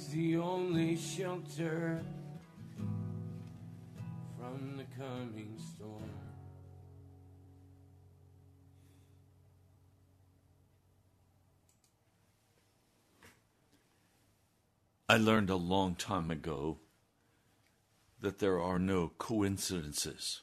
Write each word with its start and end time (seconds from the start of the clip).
He's 0.00 0.08
the 0.08 0.36
only 0.38 0.96
shelter 0.96 2.00
from 4.38 4.78
the 4.78 4.84
coming 4.96 5.54
storm. 5.58 6.10
I 15.06 15.18
learned 15.18 15.50
a 15.50 15.56
long 15.56 15.96
time 15.96 16.30
ago 16.30 16.78
that 18.22 18.38
there 18.38 18.58
are 18.58 18.78
no 18.78 19.12
coincidences. 19.18 20.40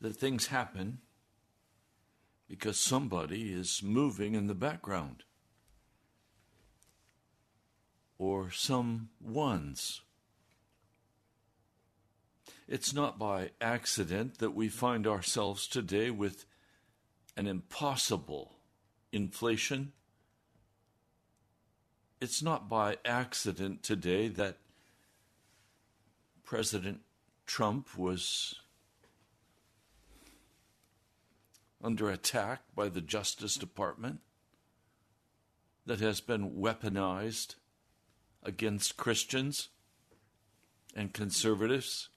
That 0.00 0.16
things 0.16 0.46
happen 0.46 1.00
because 2.48 2.80
somebody 2.80 3.52
is 3.52 3.82
moving 3.82 4.34
in 4.34 4.46
the 4.46 4.54
background 4.54 5.24
or 8.18 8.50
some 8.50 9.10
ones. 9.20 10.02
It's 12.66 12.92
not 12.92 13.18
by 13.18 13.50
accident 13.60 14.38
that 14.38 14.54
we 14.54 14.68
find 14.68 15.06
ourselves 15.06 15.66
today 15.66 16.10
with 16.10 16.44
an 17.36 17.46
impossible 17.46 18.56
inflation. 19.12 19.92
It's 22.20 22.42
not 22.42 22.68
by 22.68 22.98
accident 23.04 23.82
today 23.82 24.28
that 24.28 24.58
President 26.44 27.00
Trump 27.46 27.96
was 27.96 28.56
under 31.82 32.10
attack 32.10 32.62
by 32.74 32.88
the 32.88 33.00
Justice 33.00 33.54
Department 33.54 34.20
that 35.86 36.00
has 36.00 36.20
been 36.20 36.50
weaponized 36.50 37.54
against 38.42 38.96
Christians 38.96 39.68
and 40.94 41.12
conservatives. 41.12 42.08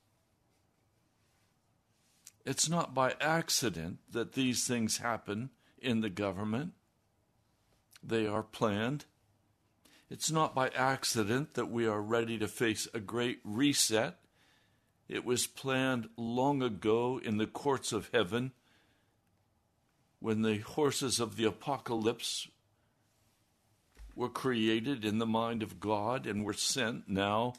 It's 2.46 2.68
not 2.68 2.94
by 2.94 3.14
accident 3.22 4.00
that 4.12 4.34
these 4.34 4.66
things 4.66 4.98
happen 4.98 5.52
in 5.80 6.02
the 6.02 6.10
government. 6.10 6.74
They 8.04 8.26
are 8.26 8.44
planned. 8.44 9.06
It's 10.10 10.32
not 10.32 10.56
by 10.56 10.70
accident 10.70 11.54
that 11.54 11.70
we 11.70 11.86
are 11.86 12.02
ready 12.02 12.38
to 12.40 12.48
face 12.48 12.88
a 12.94 13.00
great 13.00 13.40
reset. 13.44 14.18
It 15.08 15.24
was 15.24 15.46
planned 15.46 16.10
long 16.18 16.64
ago 16.64 17.20
in 17.24 17.38
the 17.38 17.48
courts 17.48 17.92
of 17.92 18.10
heaven 18.12 18.52
when 20.20 20.42
the 20.42 20.60
horses 20.60 21.20
of 21.20 21.36
the 21.36 21.46
apocalypse 21.46 22.48
were 24.16 24.30
created 24.30 25.06
in 25.06 25.18
the 25.18 25.26
mind 25.26 25.64
of 25.64 25.80
God 25.80 26.26
and 26.26 26.44
were 26.44 26.54
sent 26.54 27.08
now 27.08 27.54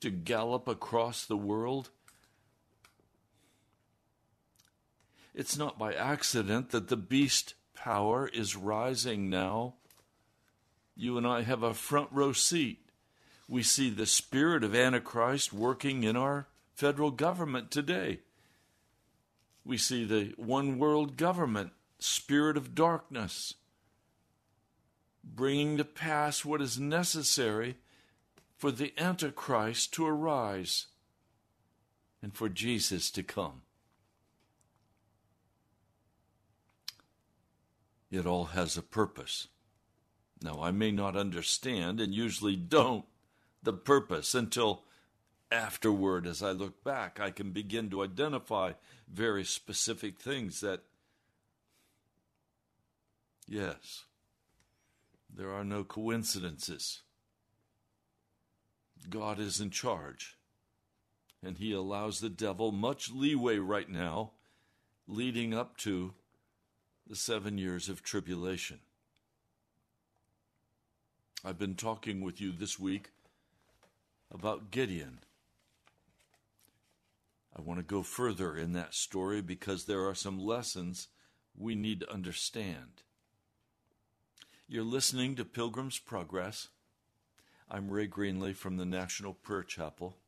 to 0.00 0.10
gallop 0.10 0.68
across 0.68 1.24
the 1.24 1.36
world. 1.36 1.90
It's 5.34 5.56
not 5.56 5.78
by 5.78 5.92
accident 5.94 6.70
that 6.70 6.88
the 6.88 6.96
beast 6.96 7.54
power 7.74 8.28
is 8.28 8.56
rising 8.56 9.30
now. 9.30 9.74
You 10.96 11.16
and 11.16 11.26
I 11.26 11.42
have 11.42 11.62
a 11.62 11.74
front 11.74 12.08
row 12.10 12.32
seat. 12.32 12.80
We 13.48 13.62
see 13.62 13.88
the 13.88 14.06
spirit 14.06 14.64
of 14.64 14.74
Antichrist 14.74 15.52
working 15.52 16.02
in 16.02 16.16
our 16.16 16.48
federal 16.74 17.10
government 17.10 17.70
today. 17.70 18.20
We 19.64 19.76
see 19.76 20.04
the 20.04 20.34
one 20.36 20.78
world 20.78 21.16
government, 21.16 21.72
spirit 21.98 22.56
of 22.56 22.74
darkness, 22.74 23.54
bringing 25.34 25.76
to 25.76 25.84
pass 25.84 26.44
what 26.44 26.60
is 26.60 26.78
necessary 26.78 27.76
for 28.56 28.70
the 28.70 28.92
Antichrist 28.98 29.92
to 29.94 30.06
arise 30.06 30.86
and 32.22 32.34
for 32.34 32.48
Jesus 32.48 33.10
to 33.12 33.22
come. 33.22 33.62
It 38.10 38.26
all 38.26 38.46
has 38.46 38.76
a 38.76 38.82
purpose. 38.82 39.48
Now, 40.42 40.60
I 40.62 40.70
may 40.70 40.90
not 40.90 41.16
understand, 41.16 42.00
and 42.00 42.14
usually 42.14 42.56
don't, 42.56 43.04
the 43.62 43.72
purpose 43.72 44.34
until 44.34 44.84
afterward, 45.50 46.26
as 46.26 46.42
I 46.42 46.52
look 46.52 46.82
back, 46.84 47.20
I 47.20 47.30
can 47.30 47.50
begin 47.50 47.90
to 47.90 48.02
identify 48.02 48.72
very 49.12 49.44
specific 49.44 50.18
things 50.18 50.60
that, 50.60 50.82
yes, 53.46 54.04
there 55.34 55.52
are 55.52 55.64
no 55.64 55.84
coincidences. 55.84 57.02
God 59.08 59.38
is 59.38 59.60
in 59.60 59.70
charge, 59.70 60.36
and 61.42 61.58
He 61.58 61.72
allows 61.72 62.20
the 62.20 62.28
devil 62.28 62.72
much 62.72 63.10
leeway 63.10 63.58
right 63.58 63.88
now, 63.88 64.32
leading 65.06 65.54
up 65.54 65.76
to 65.78 66.14
the 67.06 67.16
seven 67.16 67.58
years 67.58 67.88
of 67.88 68.02
tribulation. 68.02 68.80
I've 71.44 71.58
been 71.58 71.76
talking 71.76 72.20
with 72.20 72.40
you 72.40 72.52
this 72.52 72.78
week 72.78 73.10
about 74.32 74.70
Gideon. 74.70 75.20
I 77.56 77.62
want 77.62 77.78
to 77.78 77.84
go 77.84 78.02
further 78.02 78.56
in 78.56 78.72
that 78.72 78.94
story 78.94 79.40
because 79.40 79.84
there 79.84 80.06
are 80.06 80.14
some 80.14 80.38
lessons 80.38 81.08
we 81.56 81.74
need 81.74 82.00
to 82.00 82.12
understand. 82.12 83.02
You're 84.70 84.84
listening 84.84 85.34
to 85.36 85.46
Pilgrim's 85.46 85.98
Progress. 85.98 86.68
I'm 87.70 87.88
Ray 87.88 88.06
Greenley 88.06 88.54
from 88.54 88.76
the 88.76 88.84
National 88.84 89.32
Prayer 89.32 89.62
Chapel. 89.62 90.18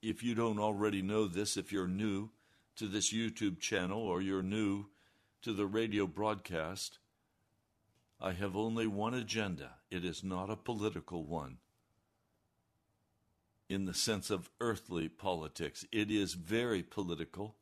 If 0.00 0.22
you 0.22 0.36
don't 0.36 0.60
already 0.60 1.02
know 1.02 1.26
this, 1.26 1.56
if 1.56 1.72
you're 1.72 1.88
new 1.88 2.30
to 2.76 2.86
this 2.86 3.12
YouTube 3.12 3.58
channel 3.58 4.00
or 4.00 4.20
you're 4.20 4.44
new 4.44 4.84
to 5.42 5.52
the 5.52 5.66
radio 5.66 6.06
broadcast, 6.06 7.00
I 8.20 8.30
have 8.30 8.54
only 8.54 8.86
one 8.86 9.14
agenda. 9.14 9.70
It 9.90 10.04
is 10.04 10.22
not 10.22 10.50
a 10.50 10.54
political 10.54 11.24
one 11.24 11.56
in 13.68 13.86
the 13.86 13.94
sense 13.94 14.30
of 14.30 14.50
earthly 14.60 15.08
politics. 15.08 15.84
It 15.90 16.12
is 16.12 16.34
very 16.34 16.84
political 16.84 17.56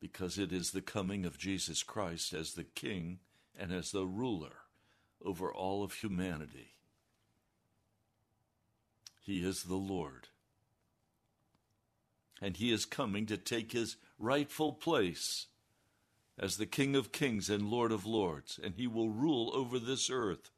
because 0.00 0.38
it 0.38 0.52
is 0.52 0.70
the 0.70 0.82
coming 0.82 1.24
of 1.24 1.38
Jesus 1.38 1.82
Christ 1.82 2.32
as 2.32 2.52
the 2.52 2.64
King 2.64 3.18
and 3.58 3.72
as 3.72 3.90
the 3.90 4.06
ruler 4.06 4.56
over 5.24 5.52
all 5.52 5.82
of 5.82 5.94
humanity. 5.94 6.74
He 9.20 9.44
is 9.44 9.64
the 9.64 9.76
Lord. 9.76 10.28
And 12.40 12.56
he 12.56 12.72
is 12.72 12.84
coming 12.84 13.26
to 13.26 13.36
take 13.36 13.72
his 13.72 13.96
rightful 14.18 14.72
place 14.72 15.46
as 16.38 16.56
the 16.56 16.66
King 16.66 16.94
of 16.94 17.10
kings 17.10 17.50
and 17.50 17.68
Lord 17.68 17.90
of 17.90 18.06
lords, 18.06 18.60
and 18.62 18.74
he 18.76 18.86
will 18.86 19.10
rule 19.10 19.50
over 19.52 19.78
this 19.78 20.08
earth. 20.08 20.50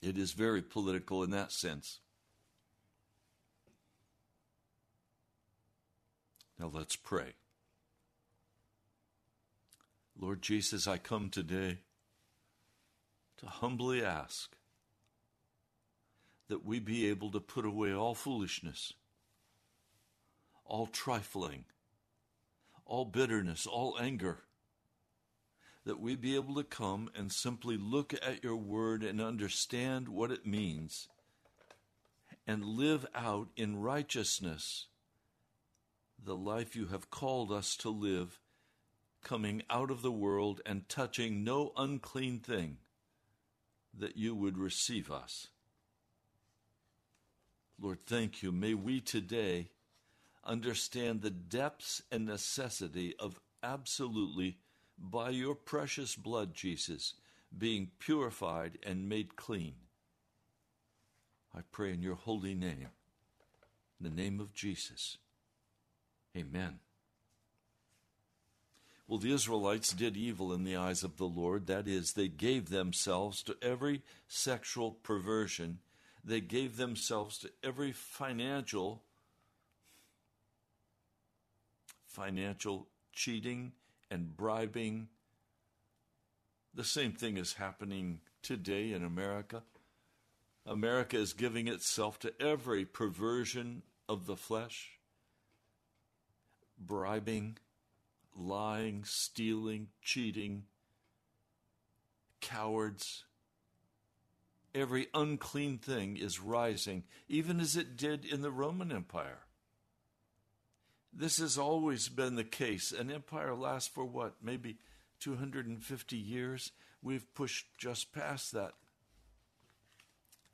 It 0.00 0.16
is 0.16 0.32
very 0.32 0.62
political 0.62 1.24
in 1.24 1.30
that 1.30 1.50
sense. 1.50 1.98
Now 6.58 6.70
let's 6.72 6.96
pray. 6.96 7.34
Lord 10.18 10.42
Jesus, 10.42 10.88
I 10.88 10.98
come 10.98 11.30
today 11.30 11.78
to 13.36 13.46
humbly 13.46 14.04
ask 14.04 14.56
that 16.48 16.64
we 16.64 16.80
be 16.80 17.08
able 17.08 17.30
to 17.30 17.40
put 17.40 17.64
away 17.64 17.92
all 17.92 18.14
foolishness, 18.14 18.92
all 20.64 20.86
trifling, 20.86 21.64
all 22.84 23.04
bitterness, 23.04 23.64
all 23.66 23.96
anger, 24.00 24.40
that 25.84 26.00
we 26.00 26.16
be 26.16 26.34
able 26.34 26.56
to 26.56 26.64
come 26.64 27.08
and 27.14 27.30
simply 27.30 27.76
look 27.76 28.12
at 28.12 28.42
your 28.42 28.56
word 28.56 29.04
and 29.04 29.20
understand 29.20 30.08
what 30.08 30.32
it 30.32 30.44
means 30.44 31.08
and 32.46 32.64
live 32.64 33.06
out 33.14 33.48
in 33.56 33.80
righteousness 33.80 34.86
the 36.22 36.36
life 36.36 36.74
you 36.74 36.86
have 36.86 37.10
called 37.10 37.52
us 37.52 37.76
to 37.76 37.90
live, 37.90 38.40
coming 39.22 39.62
out 39.70 39.90
of 39.90 40.02
the 40.02 40.12
world 40.12 40.60
and 40.66 40.88
touching 40.88 41.44
no 41.44 41.72
unclean 41.76 42.38
thing, 42.38 42.78
that 43.96 44.16
you 44.16 44.34
would 44.34 44.58
receive 44.58 45.10
us. 45.10 45.48
Lord, 47.80 48.00
thank 48.00 48.42
you. 48.42 48.52
May 48.52 48.74
we 48.74 49.00
today 49.00 49.70
understand 50.44 51.22
the 51.22 51.30
depths 51.30 52.02
and 52.10 52.26
necessity 52.26 53.14
of 53.18 53.40
absolutely, 53.62 54.56
by 54.98 55.30
your 55.30 55.54
precious 55.54 56.16
blood, 56.16 56.54
Jesus, 56.54 57.14
being 57.56 57.90
purified 57.98 58.78
and 58.82 59.08
made 59.08 59.36
clean. 59.36 59.74
I 61.54 61.60
pray 61.70 61.92
in 61.92 62.02
your 62.02 62.14
holy 62.14 62.54
name, 62.54 62.88
in 63.98 64.04
the 64.04 64.10
name 64.10 64.40
of 64.40 64.52
Jesus. 64.52 65.18
Amen. 66.36 66.78
Well, 69.06 69.18
the 69.18 69.32
Israelites 69.32 69.92
did 69.92 70.16
evil 70.16 70.52
in 70.52 70.64
the 70.64 70.76
eyes 70.76 71.02
of 71.02 71.16
the 71.16 71.24
Lord. 71.24 71.66
That 71.66 71.88
is, 71.88 72.12
they 72.12 72.28
gave 72.28 72.68
themselves 72.68 73.42
to 73.44 73.56
every 73.62 74.02
sexual 74.26 74.92
perversion, 74.92 75.78
they 76.22 76.40
gave 76.40 76.76
themselves 76.76 77.38
to 77.38 77.50
every 77.62 77.92
financial 77.92 79.02
financial 82.06 82.88
cheating 83.12 83.72
and 84.10 84.36
bribing. 84.36 85.08
The 86.74 86.84
same 86.84 87.12
thing 87.12 87.36
is 87.36 87.54
happening 87.54 88.20
today 88.42 88.92
in 88.92 89.04
America. 89.04 89.62
America 90.66 91.16
is 91.16 91.32
giving 91.32 91.68
itself 91.68 92.18
to 92.20 92.32
every 92.40 92.84
perversion 92.84 93.82
of 94.08 94.26
the 94.26 94.36
flesh, 94.36 94.97
bribing, 96.78 97.58
lying, 98.36 99.04
stealing, 99.04 99.88
cheating, 100.02 100.64
cowards. 102.40 103.24
Every 104.74 105.08
unclean 105.14 105.78
thing 105.78 106.16
is 106.16 106.40
rising, 106.40 107.04
even 107.28 107.58
as 107.58 107.76
it 107.76 107.96
did 107.96 108.24
in 108.24 108.42
the 108.42 108.50
Roman 108.50 108.92
Empire. 108.92 109.40
This 111.12 111.38
has 111.38 111.58
always 111.58 112.08
been 112.08 112.36
the 112.36 112.44
case. 112.44 112.92
An 112.92 113.10
empire 113.10 113.54
lasts 113.54 113.88
for 113.88 114.04
what? 114.04 114.34
Maybe 114.42 114.78
250 115.20 116.16
years? 116.16 116.70
We've 117.02 117.34
pushed 117.34 117.66
just 117.78 118.12
past 118.12 118.52
that. 118.52 118.74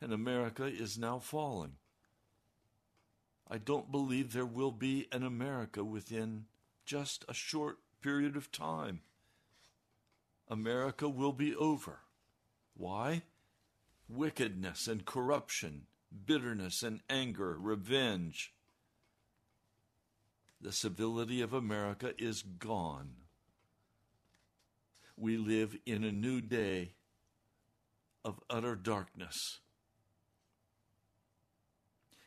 And 0.00 0.12
America 0.12 0.64
is 0.64 0.97
now 0.97 1.19
falling. 1.19 1.73
I 3.51 3.59
don't 3.59 3.91
believe 3.91 4.33
there 4.33 4.47
will 4.47 4.73
be 4.73 5.07
an 5.13 5.23
America 5.23 5.85
within 5.85 6.47
just 6.87 7.25
a 7.29 7.35
short 7.35 7.79
period 8.01 8.37
of 8.37 8.51
time. 8.51 9.01
America 10.49 11.09
will 11.09 11.33
be 11.33 11.55
over. 11.55 12.01
Why? 12.77 13.23
Wickedness 14.09 14.89
and 14.89 15.05
corruption, 15.05 15.87
bitterness 16.27 16.83
and 16.83 17.01
anger, 17.09 17.57
revenge, 17.59 18.53
the 20.61 20.73
civility 20.73 21.43
of 21.43 21.53
America 21.53 22.15
is 22.19 22.43
gone. 22.43 23.11
We 25.17 25.37
live 25.37 25.77
in 25.85 26.05
a 26.05 26.13
new 26.13 26.41
day 26.41 26.93
of 28.25 28.41
utter 28.49 28.75
darkness. 28.75 29.61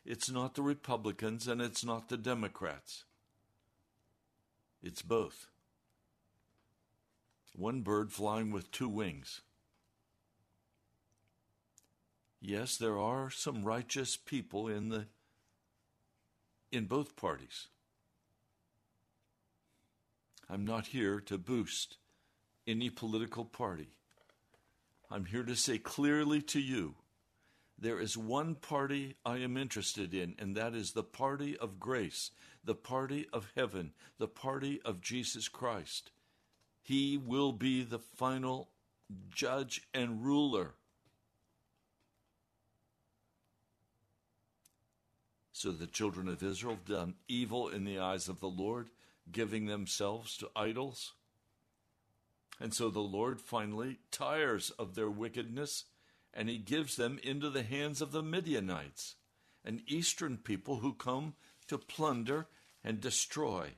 It's 0.09 0.31
not 0.31 0.55
the 0.55 0.61
Republicans 0.61 1.49
and 1.49 1.61
it's 1.61 1.83
not 1.83 2.07
the 2.07 2.15
Democrats. 2.15 3.03
It's 4.81 5.01
both. 5.01 5.47
One 7.53 7.81
bird 7.81 8.13
flying 8.13 8.51
with 8.51 8.71
two 8.71 8.87
wings. 8.87 9.41
Yes, 12.39 12.77
there 12.77 12.97
are 12.97 13.29
some 13.29 13.65
righteous 13.65 14.15
people 14.15 14.69
in 14.69 14.87
the 14.87 15.07
in 16.71 16.85
both 16.85 17.17
parties. 17.17 17.67
I'm 20.49 20.63
not 20.63 20.87
here 20.87 21.19
to 21.19 21.37
boost 21.37 21.97
any 22.65 22.89
political 22.89 23.43
party. 23.43 23.89
I'm 25.11 25.25
here 25.25 25.43
to 25.43 25.55
say 25.55 25.77
clearly 25.77 26.41
to 26.43 26.61
you 26.61 26.95
there 27.79 27.99
is 27.99 28.17
one 28.17 28.55
party 28.55 29.15
I 29.25 29.37
am 29.37 29.55
interested 29.55 30.13
in, 30.13 30.35
and 30.39 30.55
that 30.55 30.73
is 30.73 30.91
the 30.91 31.03
party 31.03 31.55
of 31.57 31.79
grace, 31.79 32.31
the 32.63 32.75
party 32.75 33.27
of 33.31 33.51
heaven, 33.55 33.91
the 34.17 34.27
party 34.27 34.81
of 34.83 35.01
Jesus 35.01 35.47
Christ. 35.47 36.11
He 36.81 37.17
will 37.17 37.51
be 37.51 37.83
the 37.83 37.99
final 37.99 38.69
judge 39.29 39.87
and 39.93 40.25
ruler. 40.25 40.73
So 45.51 45.71
the 45.71 45.87
children 45.87 46.27
of 46.27 46.43
Israel 46.43 46.77
done 46.85 47.15
evil 47.27 47.67
in 47.67 47.83
the 47.83 47.99
eyes 47.99 48.27
of 48.27 48.39
the 48.39 48.47
Lord 48.47 48.89
giving 49.31 49.65
themselves 49.65 50.37
to 50.37 50.49
idols. 50.55 51.13
And 52.59 52.73
so 52.73 52.89
the 52.89 52.99
Lord 52.99 53.39
finally 53.39 53.97
tires 54.11 54.71
of 54.71 54.95
their 54.95 55.09
wickedness 55.09 55.85
and 56.37 56.47
he 56.47 56.59
gives 56.59 56.95
them 56.95 57.19
into 57.23 57.49
the 57.49 57.63
hands 57.63 57.99
of 57.99 58.11
the 58.11 58.21
Midianites, 58.21 59.15
an 59.65 59.81
eastern 59.87 60.37
people 60.37 60.77
who 60.77 60.93
come 60.93 61.33
to 61.67 61.79
plunder 61.79 62.45
and 62.83 63.01
destroy. 63.01 63.71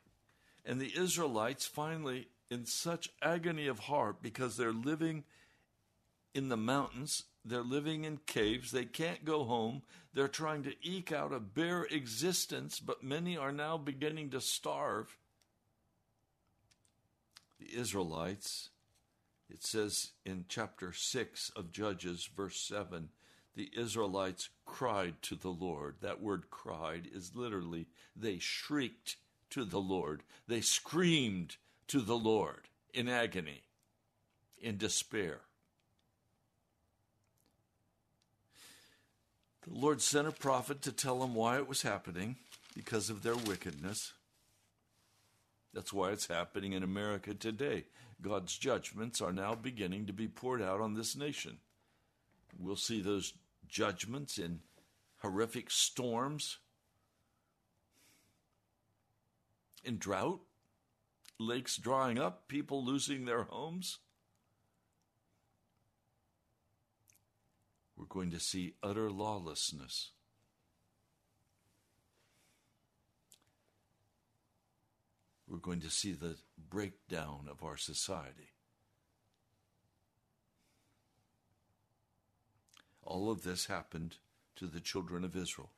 And 0.65 0.79
the 0.79 0.91
Israelites 0.95 1.65
finally, 1.65 2.27
in 2.51 2.65
such 2.65 3.09
agony 3.21 3.67
of 3.67 3.79
heart 3.79 4.21
because 4.21 4.57
they're 4.57 4.73
living 4.73 5.23
in 6.35 6.49
the 6.49 6.57
mountains, 6.57 7.23
they're 7.45 7.61
living 7.61 8.03
in 8.03 8.19
caves, 8.25 8.71
they 8.71 8.83
can't 8.83 9.23
go 9.23 9.45
home, 9.45 9.81
they're 10.13 10.27
trying 10.27 10.63
to 10.63 10.73
eke 10.83 11.13
out 11.13 11.31
a 11.31 11.39
bare 11.39 11.83
existence, 11.83 12.81
but 12.81 13.01
many 13.01 13.37
are 13.37 13.53
now 13.53 13.77
beginning 13.77 14.31
to 14.31 14.41
starve 14.41 15.17
the 17.57 17.79
Israelites, 17.79 18.69
it 19.49 19.65
says 19.65 20.11
in 20.25 20.45
chapter 20.47 20.93
6 20.93 21.51
of 21.55 21.71
Judges, 21.71 22.29
verse 22.35 22.59
7, 22.61 23.09
the 23.55 23.69
Israelites 23.75 24.49
cried 24.65 25.21
to 25.23 25.35
the 25.35 25.49
Lord. 25.49 25.95
That 26.01 26.21
word 26.21 26.49
cried 26.49 27.07
is 27.13 27.35
literally 27.35 27.87
they 28.15 28.37
shrieked 28.37 29.17
to 29.51 29.65
the 29.65 29.79
Lord, 29.79 30.23
they 30.47 30.61
screamed 30.61 31.57
to 31.87 32.01
the 32.01 32.17
Lord 32.17 32.67
in 32.93 33.09
agony, 33.09 33.63
in 34.61 34.77
despair. 34.77 35.41
The 39.67 39.73
Lord 39.77 40.01
sent 40.01 40.27
a 40.27 40.31
prophet 40.31 40.81
to 40.83 40.91
tell 40.91 41.19
them 41.19 41.35
why 41.35 41.57
it 41.57 41.67
was 41.67 41.81
happening 41.81 42.37
because 42.75 43.09
of 43.09 43.23
their 43.23 43.35
wickedness. 43.35 44.13
That's 45.73 45.93
why 45.93 46.11
it's 46.11 46.27
happening 46.27 46.73
in 46.73 46.83
America 46.83 47.33
today. 47.33 47.85
God's 48.21 48.57
judgments 48.57 49.21
are 49.21 49.31
now 49.31 49.55
beginning 49.55 50.05
to 50.07 50.13
be 50.13 50.27
poured 50.27 50.61
out 50.61 50.81
on 50.81 50.93
this 50.93 51.15
nation. 51.15 51.57
We'll 52.57 52.75
see 52.75 53.01
those 53.01 53.33
judgments 53.67 54.37
in 54.37 54.59
horrific 55.19 55.71
storms, 55.71 56.57
in 59.83 59.97
drought, 59.97 60.41
lakes 61.39 61.77
drying 61.77 62.17
up, 62.17 62.47
people 62.47 62.83
losing 62.83 63.25
their 63.25 63.43
homes. 63.43 63.99
We're 67.95 68.05
going 68.05 68.31
to 68.31 68.39
see 68.39 68.75
utter 68.83 69.09
lawlessness. 69.09 70.11
We're 75.49 75.57
going 75.57 75.81
to 75.81 75.89
see 75.89 76.11
the 76.11 76.35
breakdown 76.69 77.47
of 77.49 77.63
our 77.63 77.77
society. 77.77 78.53
All 83.01 83.31
of 83.31 83.43
this 83.43 83.65
happened 83.65 84.17
to 84.57 84.67
the 84.67 84.79
children 84.79 85.23
of 85.23 85.35
Israel 85.35 85.71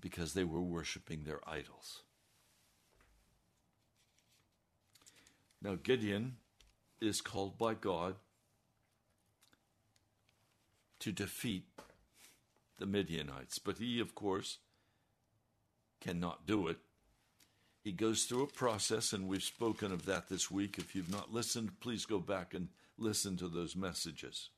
because 0.00 0.34
they 0.34 0.42
were 0.42 0.60
worshiping 0.60 1.22
their 1.22 1.40
idols. 1.48 2.02
Now, 5.62 5.76
Gideon 5.80 6.38
is 7.00 7.20
called 7.20 7.56
by 7.56 7.74
God 7.74 8.16
to 10.98 11.12
defeat 11.12 11.66
the 12.78 12.86
Midianites, 12.86 13.60
but 13.60 13.78
he, 13.78 14.00
of 14.00 14.16
course, 14.16 14.58
cannot 16.00 16.46
do 16.48 16.66
it 16.66 16.78
he 17.82 17.92
goes 17.92 18.24
through 18.24 18.44
a 18.44 18.46
process, 18.46 19.12
and 19.12 19.26
we've 19.26 19.42
spoken 19.42 19.92
of 19.92 20.06
that 20.06 20.28
this 20.28 20.50
week. 20.50 20.78
If 20.78 20.94
you've 20.94 21.10
not 21.10 21.32
listened, 21.32 21.80
please 21.80 22.06
go 22.06 22.20
back 22.20 22.54
and 22.54 22.68
listen 22.96 23.36
to 23.38 23.48
those 23.48 23.74
messages. 23.74 24.50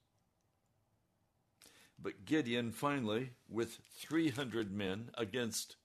But 1.99 2.27
Gideon 2.27 2.71
finally, 2.71 3.31
with 3.49 3.79
300 3.95 4.71
men 4.71 5.11
against 5.17 5.77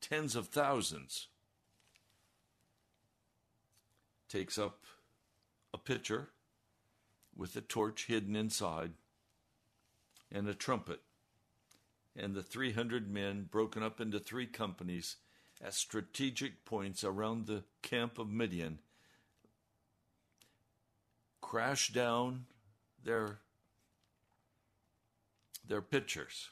tens 0.00 0.34
of 0.34 0.48
thousands, 0.48 1.28
takes 4.28 4.58
up 4.58 4.84
a 5.72 5.78
pitcher 5.78 6.30
with 7.36 7.54
a 7.54 7.60
torch 7.60 8.06
hidden 8.06 8.34
inside 8.34 8.92
and 10.32 10.48
a 10.48 10.54
trumpet. 10.54 11.00
and 12.16 12.34
the 12.34 12.42
300 12.42 13.08
men, 13.08 13.48
broken 13.50 13.82
up 13.82 14.00
into 14.00 14.18
three 14.18 14.46
companies 14.46 15.16
at 15.62 15.74
strategic 15.74 16.64
points 16.64 17.04
around 17.04 17.46
the 17.46 17.64
camp 17.82 18.18
of 18.18 18.30
Midian, 18.30 18.78
crashed 21.40 21.92
down 21.92 22.46
their, 23.04 23.40
their 25.66 25.82
pitchers. 25.82 26.50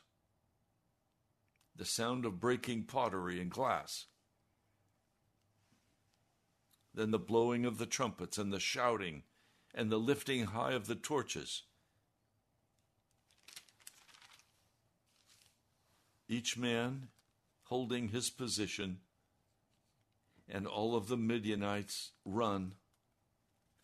The 1.74 1.84
sound 1.84 2.24
of 2.24 2.40
breaking 2.40 2.84
pottery 2.84 3.40
and 3.40 3.50
glass. 3.50 4.06
Then 6.92 7.12
the 7.12 7.18
blowing 7.18 7.64
of 7.64 7.78
the 7.78 7.86
trumpets 7.86 8.38
and 8.38 8.52
the 8.52 8.58
shouting 8.58 9.22
and 9.74 9.90
the 9.90 9.98
lifting 9.98 10.46
high 10.46 10.72
of 10.72 10.88
the 10.88 10.96
torches. 10.96 11.62
Each 16.28 16.56
man 16.56 17.08
holding 17.68 18.08
his 18.08 18.30
position, 18.30 18.98
and 20.48 20.66
all 20.66 20.96
of 20.96 21.08
the 21.08 21.16
Midianites 21.16 22.12
run, 22.24 22.72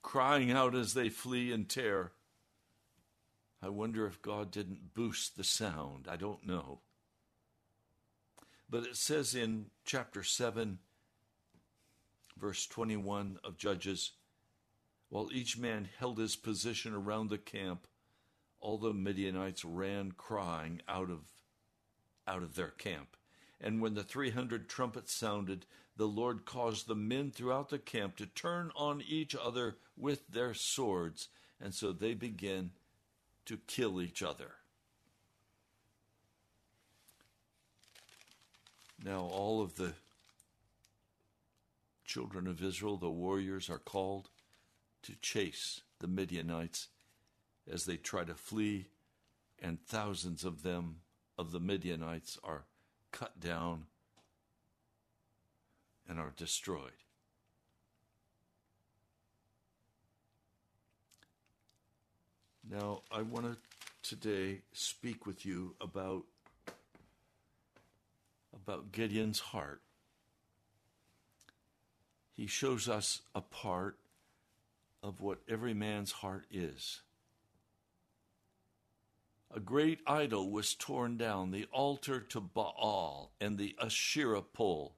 crying 0.03 0.51
out 0.51 0.75
as 0.75 0.95
they 0.95 1.09
flee 1.09 1.53
and 1.53 1.69
tear. 1.69 2.13
I 3.63 3.69
wonder 3.69 4.07
if 4.07 4.23
God 4.23 4.51
didn't 4.51 4.95
boost 4.95 5.37
the 5.37 5.45
sound. 5.45 6.07
I 6.11 6.17
don't 6.17 6.47
know. 6.47 6.81
But 8.69 8.85
it 8.85 8.97
says 8.97 9.35
in 9.35 9.67
chapter 9.85 10.23
7, 10.23 10.79
verse 12.39 12.67
21 12.67 13.39
of 13.45 13.59
Judges, 13.59 14.13
while 15.11 15.29
each 15.31 15.59
man 15.59 15.89
held 15.99 16.19
his 16.19 16.37
position 16.37 16.95
around 16.95 17.29
the 17.29 17.39
camp, 17.39 17.87
all 18.61 18.79
the 18.79 18.95
Midianites 18.95 19.65
ran 19.65 20.13
crying 20.13 20.81
out 20.89 21.11
of 21.11 21.21
out 22.27 22.43
of 22.43 22.55
their 22.55 22.71
camp. 22.71 23.17
And 23.65 23.81
when 23.81 23.95
the 23.95 24.05
300 24.05 24.69
trumpets 24.69 25.15
sounded, 25.15 25.65
the 25.97 26.07
Lord 26.07 26.45
caused 26.45 26.87
the 26.87 26.95
men 26.95 27.31
throughout 27.31 27.71
the 27.71 27.79
camp 27.79 28.17
to 28.19 28.27
turn 28.27 28.71
on 28.77 29.01
each 29.01 29.35
other 29.35 29.79
with 29.97 30.29
their 30.29 30.53
swords, 30.53 31.29
and 31.59 31.73
so 31.73 31.91
they 31.91 32.13
began 32.13 32.73
to 33.47 33.57
kill 33.67 34.03
each 34.03 34.23
other. 34.23 34.57
Now, 39.03 39.21
all 39.21 39.63
of 39.63 39.77
the 39.77 39.95
children 42.05 42.47
of 42.47 42.63
Israel, 42.63 42.99
the 42.99 43.11
warriors, 43.11 43.71
are 43.71 43.79
called 43.79 44.29
to 45.05 45.15
chase 45.23 45.81
the 46.01 46.07
Midianites 46.07 46.89
as 47.71 47.87
they 47.87 47.97
try 47.97 48.25
to 48.25 48.35
flee, 48.35 48.89
and 49.59 49.83
thousands 49.87 50.45
of 50.45 50.63
them, 50.63 50.97
of 51.39 51.51
the 51.51 51.61
Midianites, 51.61 52.39
are 52.45 52.67
cut 53.15 53.39
down 53.39 53.85
and 56.09 56.19
are 56.19 56.33
destroyed. 56.37 56.91
Now, 62.69 63.03
I 63.13 63.23
want 63.23 63.47
to 63.47 63.57
today 64.03 64.63
speak 64.73 65.27
with 65.27 65.47
you 65.47 65.77
about 65.81 66.25
about 68.53 68.91
Gideon's 68.91 69.39
heart. 69.41 69.81
He 72.33 72.47
shows 72.49 72.89
us 72.89 73.21
a 73.35 73.41
part 73.41 73.97
of 75.03 75.21
what 75.21 75.39
every 75.49 75.75
man's 75.75 76.11
heart 76.11 76.47
is. 76.51 77.03
A 79.55 79.61
great 79.61 80.01
idol 80.05 80.51
was 80.51 80.75
torn 80.75 81.17
down, 81.17 81.53
the 81.53 81.67
altar 81.71 82.19
to 82.21 82.41
Baal 82.41 83.31
and 83.41 83.57
the 83.57 83.77
Asherah 83.81 84.43
pole. 84.43 84.97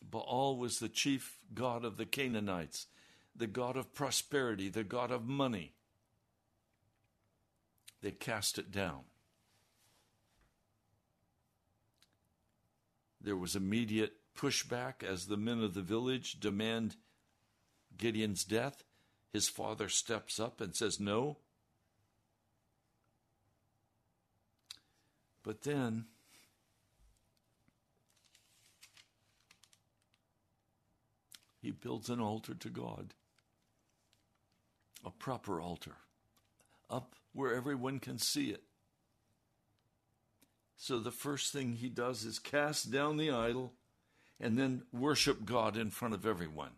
Baal 0.00 0.56
was 0.56 0.78
the 0.78 0.88
chief 0.88 1.38
god 1.52 1.84
of 1.84 1.96
the 1.96 2.06
Canaanites, 2.06 2.86
the 3.34 3.48
god 3.48 3.76
of 3.76 3.92
prosperity, 3.92 4.68
the 4.68 4.84
god 4.84 5.10
of 5.10 5.26
money. 5.26 5.74
They 8.02 8.12
cast 8.12 8.56
it 8.56 8.70
down. 8.70 9.00
There 13.20 13.36
was 13.36 13.56
immediate 13.56 14.12
pushback 14.36 15.02
as 15.02 15.26
the 15.26 15.36
men 15.36 15.60
of 15.60 15.74
the 15.74 15.82
village 15.82 16.38
demand 16.38 16.94
Gideon's 17.96 18.44
death. 18.44 18.84
His 19.32 19.48
father 19.48 19.88
steps 19.88 20.38
up 20.38 20.60
and 20.60 20.72
says, 20.76 21.00
No. 21.00 21.38
But 25.48 25.62
then 25.62 26.04
he 31.62 31.70
builds 31.70 32.10
an 32.10 32.20
altar 32.20 32.52
to 32.52 32.68
God, 32.68 33.14
a 35.02 35.10
proper 35.10 35.58
altar, 35.58 35.94
up 36.90 37.14
where 37.32 37.54
everyone 37.54 37.98
can 37.98 38.18
see 38.18 38.50
it. 38.50 38.62
So 40.76 40.98
the 40.98 41.10
first 41.10 41.50
thing 41.50 41.76
he 41.76 41.88
does 41.88 42.26
is 42.26 42.38
cast 42.38 42.92
down 42.92 43.16
the 43.16 43.30
idol 43.30 43.72
and 44.38 44.58
then 44.58 44.82
worship 44.92 45.46
God 45.46 45.78
in 45.78 45.88
front 45.88 46.12
of 46.12 46.26
everyone. 46.26 46.72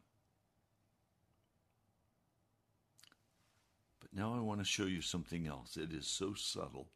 But 3.98 4.14
now 4.14 4.32
I 4.32 4.38
want 4.38 4.60
to 4.60 4.64
show 4.64 4.84
you 4.84 5.02
something 5.02 5.48
else. 5.48 5.76
It 5.76 5.92
is 5.92 6.06
so 6.06 6.34
subtle. 6.34 6.86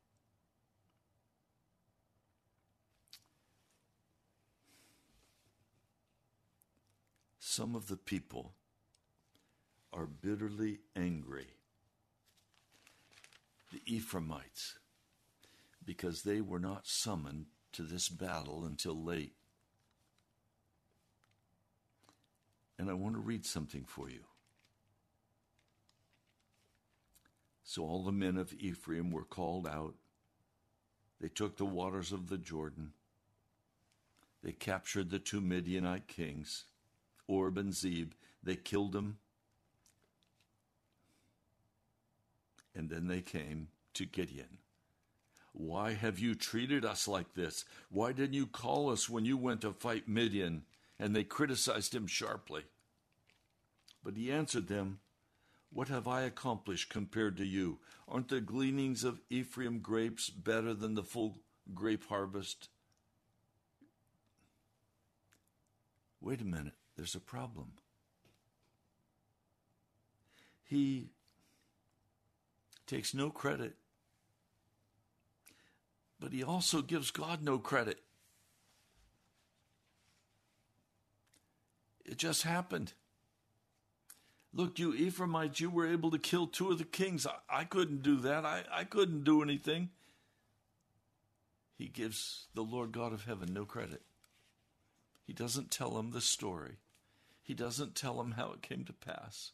Some 7.57 7.77
of 7.77 7.87
the 7.87 7.97
people 7.97 8.53
are 9.93 10.07
bitterly 10.07 10.81
angry. 10.97 11.47
The 13.73 13.81
Ephraimites, 13.87 14.81
because 15.87 16.23
they 16.23 16.41
were 16.41 16.59
not 16.59 16.89
summoned 16.89 17.47
to 17.75 17.83
this 17.83 18.09
battle 18.09 18.65
until 18.65 19.01
late. 19.01 19.37
And 22.77 22.91
I 22.91 22.95
want 22.95 23.15
to 23.15 23.21
read 23.21 23.47
something 23.47 23.85
for 23.87 24.11
you. 24.11 24.25
So 27.63 27.85
all 27.85 28.03
the 28.03 28.11
men 28.11 28.37
of 28.37 28.53
Ephraim 28.55 29.13
were 29.13 29.23
called 29.23 29.69
out. 29.69 29.95
They 31.21 31.29
took 31.29 31.57
the 31.57 31.65
waters 31.65 32.11
of 32.11 32.29
the 32.29 32.39
Jordan. 32.39 32.95
They 34.43 34.51
captured 34.51 35.11
the 35.11 35.21
two 35.21 35.41
Midianite 35.41 36.09
kings, 36.09 36.65
And 37.29 37.75
Zeb. 37.75 38.13
They 38.43 38.57
killed 38.57 38.95
him. 38.95 39.19
And 42.75 42.91
then 42.91 43.07
they 43.07 43.21
came 43.21 43.69
to 43.95 44.05
Gideon. 44.05 44.59
Why 45.53 45.93
have 45.93 46.19
you 46.19 46.35
treated 46.35 46.85
us 46.85 47.07
like 47.07 47.35
this? 47.35 47.65
Why 47.89 48.13
didn't 48.13 48.35
you 48.35 48.47
call 48.47 48.91
us 48.91 49.09
when 49.09 49.25
you 49.25 49.37
went 49.37 49.61
to 49.61 49.73
fight 49.73 50.09
Midian? 50.09 50.65
And 50.99 51.15
they 51.15 51.25
criticized 51.25 51.95
him 51.95 52.07
sharply. 52.09 52.63
But 54.03 54.17
he 54.17 54.33
answered 54.33 54.67
them, 54.67 54.99
What 55.73 55.89
have 55.89 56.09
I 56.09 56.23
accomplished 56.23 56.91
compared 56.91 57.37
to 57.37 57.47
you? 57.47 57.79
Aren't 58.09 58.29
the 58.29 58.41
gleanings 58.41 59.05
of 59.05 59.21
Ephraim 59.31 59.79
grapes 59.79 60.29
better 60.29 60.75
than 60.75 60.95
the 60.95 61.05
full 61.05 61.39
grape 61.73 62.09
harvest? 62.09 62.69
Wait 66.21 66.41
a 66.41 66.45
minute, 66.45 66.75
there's 66.97 67.15
a 67.15 67.21
problem. 67.21 67.73
He 70.65 71.11
takes 72.87 73.15
no 73.15 73.31
credit, 73.31 73.75
but 76.21 76.33
he 76.33 76.43
also 76.43 76.83
gives 76.83 77.11
God 77.11 77.43
no 77.43 77.59
credit. 77.59 78.01
It 82.05 82.19
just 82.19 82.43
happened. 82.43 82.93
Look, 84.53 84.79
you 84.79 84.95
Ephraimites, 84.95 85.61
you 85.61 85.69
were 85.69 85.87
able 85.87 86.11
to 86.13 86.19
kill 86.19 86.47
two 86.47 86.71
of 86.71 86.79
the 86.79 86.85
kings. 86.85 87.27
I, 87.27 87.61
I 87.61 87.65
couldn't 87.65 88.03
do 88.03 88.17
that. 88.21 88.45
I, 88.45 88.63
I 88.73 88.85
couldn't 88.85 89.25
do 89.25 89.43
anything. 89.43 89.91
He 91.77 91.89
gives 91.89 92.47
the 92.55 92.63
Lord 92.63 92.93
God 92.93 93.13
of 93.13 93.25
heaven 93.25 93.53
no 93.53 93.65
credit. 93.65 94.03
He 95.27 95.33
doesn't 95.33 95.71
tell 95.71 95.99
him 95.99 96.13
the 96.13 96.21
story, 96.21 96.77
he 97.45 97.53
doesn't 97.53 97.95
tell 97.95 98.21
him 98.21 98.33
how 98.33 98.53
it 98.53 98.63
came 98.63 98.85
to 98.87 98.93
pass. 98.95 99.53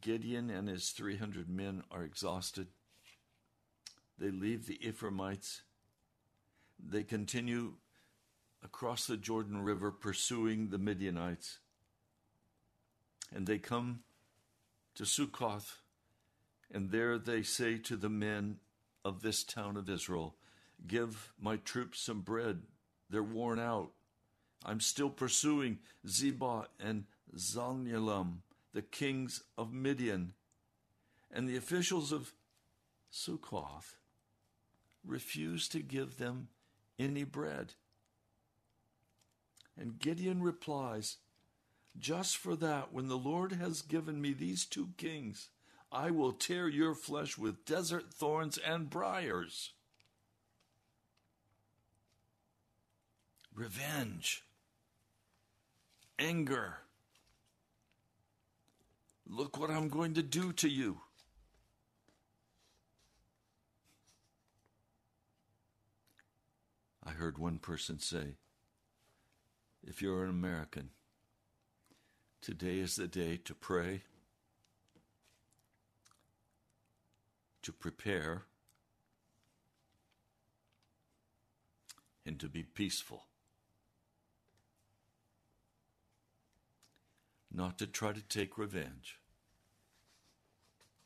Gideon 0.00 0.48
and 0.48 0.68
his 0.68 0.90
300 0.90 1.48
men 1.48 1.82
are 1.90 2.04
exhausted. 2.04 2.68
They 4.16 4.30
leave 4.30 4.66
the 4.66 4.78
Ephraimites. 4.86 5.62
They 6.78 7.02
continue 7.02 7.72
across 8.62 9.08
the 9.08 9.16
Jordan 9.16 9.62
River 9.62 9.90
pursuing 9.90 10.68
the 10.68 10.78
Midianites. 10.78 11.58
And 13.34 13.48
they 13.48 13.58
come 13.58 14.04
to 14.94 15.02
Sukkoth, 15.02 15.78
And 16.72 16.92
there 16.92 17.18
they 17.18 17.42
say 17.42 17.78
to 17.78 17.96
the 17.96 18.08
men 18.08 18.58
of 19.04 19.22
this 19.22 19.42
town 19.42 19.76
of 19.76 19.90
Israel, 19.90 20.36
Give 20.86 21.32
my 21.40 21.56
troops 21.56 22.00
some 22.00 22.20
bread. 22.20 22.62
They're 23.10 23.22
worn 23.22 23.58
out. 23.58 23.92
I'm 24.64 24.80
still 24.80 25.10
pursuing 25.10 25.78
Zebah 26.06 26.66
and 26.80 27.04
Zalmunna, 27.36 28.38
the 28.72 28.82
kings 28.82 29.42
of 29.56 29.72
Midian. 29.72 30.32
And 31.30 31.48
the 31.48 31.56
officials 31.56 32.12
of 32.12 32.32
Sukkoth 33.12 33.96
refuse 35.04 35.68
to 35.68 35.80
give 35.80 36.18
them 36.18 36.48
any 36.98 37.24
bread. 37.24 37.74
And 39.78 39.98
Gideon 39.98 40.42
replies, 40.42 41.18
Just 41.98 42.36
for 42.36 42.56
that, 42.56 42.92
when 42.92 43.08
the 43.08 43.18
Lord 43.18 43.52
has 43.52 43.82
given 43.82 44.20
me 44.20 44.32
these 44.32 44.64
two 44.64 44.90
kings, 44.96 45.50
I 45.92 46.10
will 46.10 46.32
tear 46.32 46.68
your 46.68 46.94
flesh 46.94 47.38
with 47.38 47.64
desert 47.64 48.12
thorns 48.12 48.58
and 48.58 48.90
briars. 48.90 49.72
Revenge, 53.56 54.44
anger. 56.18 56.74
Look 59.26 59.58
what 59.58 59.70
I'm 59.70 59.88
going 59.88 60.12
to 60.12 60.22
do 60.22 60.52
to 60.52 60.68
you. 60.68 61.00
I 67.02 67.12
heard 67.12 67.38
one 67.38 67.58
person 67.58 67.98
say, 67.98 68.34
if 69.82 70.02
you're 70.02 70.24
an 70.24 70.28
American, 70.30 70.90
today 72.42 72.78
is 72.78 72.96
the 72.96 73.08
day 73.08 73.38
to 73.38 73.54
pray, 73.54 74.02
to 77.62 77.72
prepare, 77.72 78.42
and 82.26 82.38
to 82.38 82.50
be 82.50 82.62
peaceful. 82.62 83.24
Not 87.56 87.78
to 87.78 87.86
try 87.86 88.12
to 88.12 88.20
take 88.20 88.56
revenge, 88.56 89.18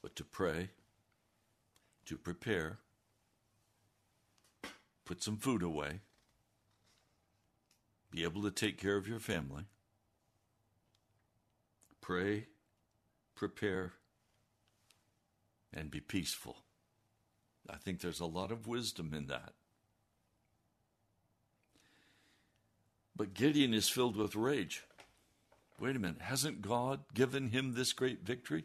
but 0.03 0.15
to 0.17 0.25
pray, 0.25 0.71
to 2.05 2.19
prepare, 2.19 2.81
put 5.07 5.23
some 5.23 5.39
food 5.39 5.63
away 5.63 6.01
be 8.11 8.25
able 8.25 8.43
to 8.43 8.51
take 8.51 8.77
care 8.79 8.97
of 8.97 9.07
your 9.07 9.21
family, 9.21 9.65
pray, 12.01 12.47
prepare, 13.35 13.93
and 15.73 15.91
be 15.91 16.01
peaceful. 16.01 16.57
I 17.69 17.77
think 17.77 18.01
there's 18.01 18.21
a 18.21 18.27
lot 18.27 18.51
of 18.51 18.67
wisdom 18.67 19.15
in 19.15 19.27
that. 19.29 19.53
But 23.15 23.35
Gideon 23.35 23.75
is 23.75 23.89
filled 23.89 24.17
with 24.17 24.35
rage. 24.35 24.83
Wait 25.81 25.97
a 25.97 25.99
minute, 25.99 26.21
hasn't 26.21 26.61
God 26.61 27.01
given 27.15 27.49
him 27.49 27.73
this 27.73 27.95
great 27.95 28.23
victory? 28.23 28.65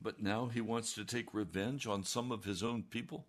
But 0.00 0.22
now 0.22 0.46
he 0.46 0.60
wants 0.60 0.94
to 0.94 1.04
take 1.04 1.34
revenge 1.34 1.88
on 1.88 2.04
some 2.04 2.30
of 2.30 2.44
his 2.44 2.62
own 2.62 2.84
people? 2.84 3.26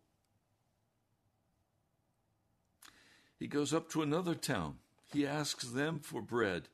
He 3.40 3.48
goes 3.48 3.74
up 3.74 3.90
to 3.90 4.04
another 4.04 4.36
town. 4.36 4.76
He 5.12 5.26
asks 5.26 5.66
them 5.66 6.00
for 6.00 6.22
bread. 6.22 6.70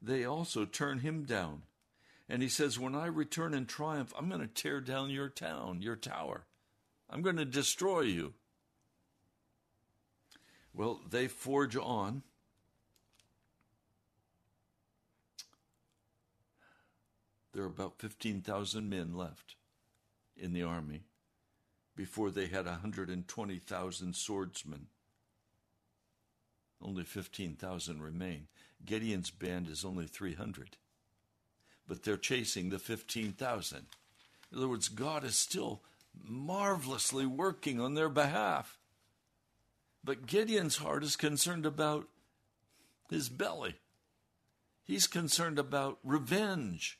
They 0.00 0.24
also 0.24 0.64
turn 0.64 1.00
him 1.00 1.24
down. 1.24 1.62
And 2.28 2.40
he 2.40 2.48
says, 2.48 2.78
When 2.78 2.94
I 2.94 3.06
return 3.06 3.52
in 3.52 3.66
triumph, 3.66 4.14
I'm 4.16 4.28
going 4.28 4.40
to 4.40 4.46
tear 4.46 4.80
down 4.80 5.10
your 5.10 5.28
town, 5.28 5.82
your 5.82 5.96
tower. 5.96 6.46
I'm 7.10 7.20
going 7.20 7.36
to 7.36 7.44
destroy 7.44 8.02
you. 8.02 8.34
Well, 10.72 11.00
they 11.10 11.26
forge 11.26 11.76
on. 11.76 12.22
There 17.54 17.62
are 17.62 17.66
about 17.66 17.98
15,000 17.98 18.90
men 18.90 19.14
left 19.14 19.54
in 20.36 20.52
the 20.52 20.64
army 20.64 21.04
before 21.96 22.32
they 22.32 22.46
had 22.46 22.66
120,000 22.66 24.16
swordsmen. 24.16 24.86
Only 26.82 27.04
15,000 27.04 28.02
remain. 28.02 28.48
Gideon's 28.84 29.30
band 29.30 29.68
is 29.68 29.84
only 29.84 30.06
300. 30.06 30.76
But 31.86 32.02
they're 32.02 32.16
chasing 32.16 32.70
the 32.70 32.80
15,000. 32.80 33.86
In 34.50 34.58
other 34.58 34.68
words, 34.68 34.88
God 34.88 35.22
is 35.22 35.38
still 35.38 35.82
marvelously 36.26 37.24
working 37.24 37.80
on 37.80 37.94
their 37.94 38.08
behalf. 38.08 38.78
But 40.02 40.26
Gideon's 40.26 40.78
heart 40.78 41.04
is 41.04 41.14
concerned 41.14 41.64
about 41.64 42.08
his 43.08 43.28
belly. 43.28 43.76
He's 44.82 45.06
concerned 45.06 45.58
about 45.58 45.98
revenge. 46.02 46.98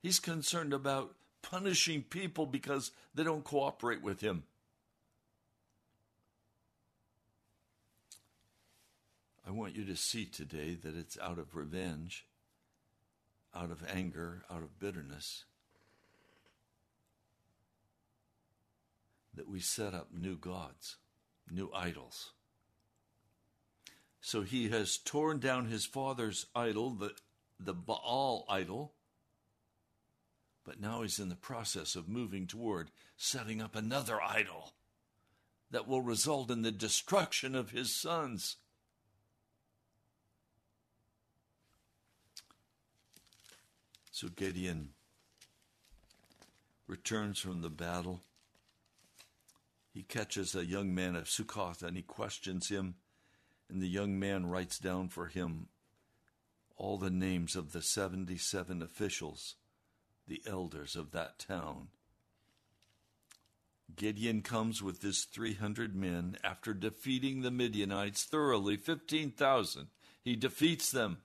He's 0.00 0.18
concerned 0.18 0.72
about 0.72 1.14
punishing 1.42 2.02
people 2.02 2.46
because 2.46 2.90
they 3.14 3.22
don't 3.22 3.44
cooperate 3.44 4.02
with 4.02 4.20
him. 4.20 4.44
I 9.46 9.52
want 9.52 9.74
you 9.74 9.84
to 9.86 9.96
see 9.96 10.26
today 10.26 10.76
that 10.82 10.96
it's 10.96 11.18
out 11.18 11.38
of 11.38 11.56
revenge, 11.56 12.24
out 13.54 13.70
of 13.70 13.82
anger, 13.92 14.42
out 14.50 14.62
of 14.62 14.78
bitterness, 14.78 15.44
that 19.34 19.48
we 19.48 19.60
set 19.60 19.92
up 19.92 20.08
new 20.12 20.36
gods, 20.36 20.96
new 21.50 21.70
idols. 21.74 22.32
So 24.20 24.42
he 24.42 24.68
has 24.68 24.98
torn 24.98 25.40
down 25.40 25.66
his 25.66 25.84
father's 25.84 26.46
idol, 26.54 26.90
the, 26.90 27.12
the 27.58 27.74
Baal 27.74 28.44
idol, 28.48 28.92
but 30.64 30.80
now 30.80 31.02
he's 31.02 31.18
in 31.18 31.28
the 31.28 31.36
process 31.36 31.96
of 31.96 32.08
moving 32.08 32.46
toward 32.46 32.90
setting 33.16 33.60
up 33.60 33.74
another 33.74 34.20
idol 34.20 34.72
that 35.70 35.88
will 35.88 36.02
result 36.02 36.50
in 36.50 36.62
the 36.62 36.72
destruction 36.72 37.54
of 37.54 37.70
his 37.70 37.94
sons. 37.94 38.56
So 44.10 44.28
Gideon 44.28 44.90
returns 46.86 47.38
from 47.38 47.62
the 47.62 47.70
battle. 47.70 48.20
He 49.94 50.02
catches 50.02 50.54
a 50.54 50.66
young 50.66 50.94
man 50.94 51.16
of 51.16 51.24
Sukkoth 51.24 51.82
and 51.82 51.96
he 51.96 52.02
questions 52.02 52.68
him. 52.68 52.96
And 53.70 53.80
the 53.80 53.88
young 53.88 54.18
man 54.18 54.46
writes 54.46 54.78
down 54.78 55.08
for 55.08 55.26
him 55.26 55.68
all 56.76 56.98
the 56.98 57.10
names 57.10 57.56
of 57.56 57.72
the 57.72 57.82
77 57.82 58.82
officials, 58.82 59.54
the 60.30 60.40
elders 60.46 60.94
of 60.94 61.10
that 61.10 61.40
town. 61.40 61.88
Gideon 63.96 64.42
comes 64.42 64.80
with 64.80 65.02
his 65.02 65.24
300 65.24 65.96
men 65.96 66.36
after 66.44 66.72
defeating 66.72 67.42
the 67.42 67.50
Midianites 67.50 68.22
thoroughly, 68.22 68.76
15,000. 68.76 69.88
He 70.22 70.36
defeats 70.36 70.92
them 70.92 71.18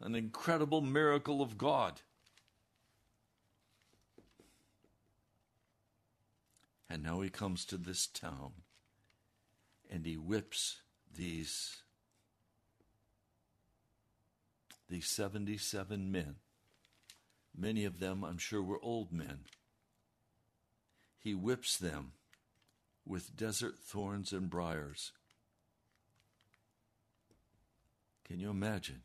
an 0.00 0.14
incredible 0.14 0.80
miracle 0.80 1.42
of 1.42 1.58
God. 1.58 2.00
And 6.88 7.02
now 7.02 7.20
he 7.20 7.28
comes 7.28 7.66
to 7.66 7.76
this 7.76 8.06
town 8.06 8.52
and 9.90 10.06
he 10.06 10.16
whips 10.16 10.78
these 11.14 11.76
these 14.88 15.06
77 15.06 16.10
men. 16.10 16.36
Many 17.56 17.84
of 17.84 18.00
them, 18.00 18.24
I'm 18.24 18.38
sure, 18.38 18.62
were 18.62 18.82
old 18.82 19.12
men. 19.12 19.40
He 21.18 21.34
whips 21.34 21.76
them 21.76 22.12
with 23.06 23.36
desert 23.36 23.78
thorns 23.78 24.32
and 24.32 24.50
briars. 24.50 25.12
Can 28.24 28.40
you 28.40 28.50
imagine? 28.50 29.02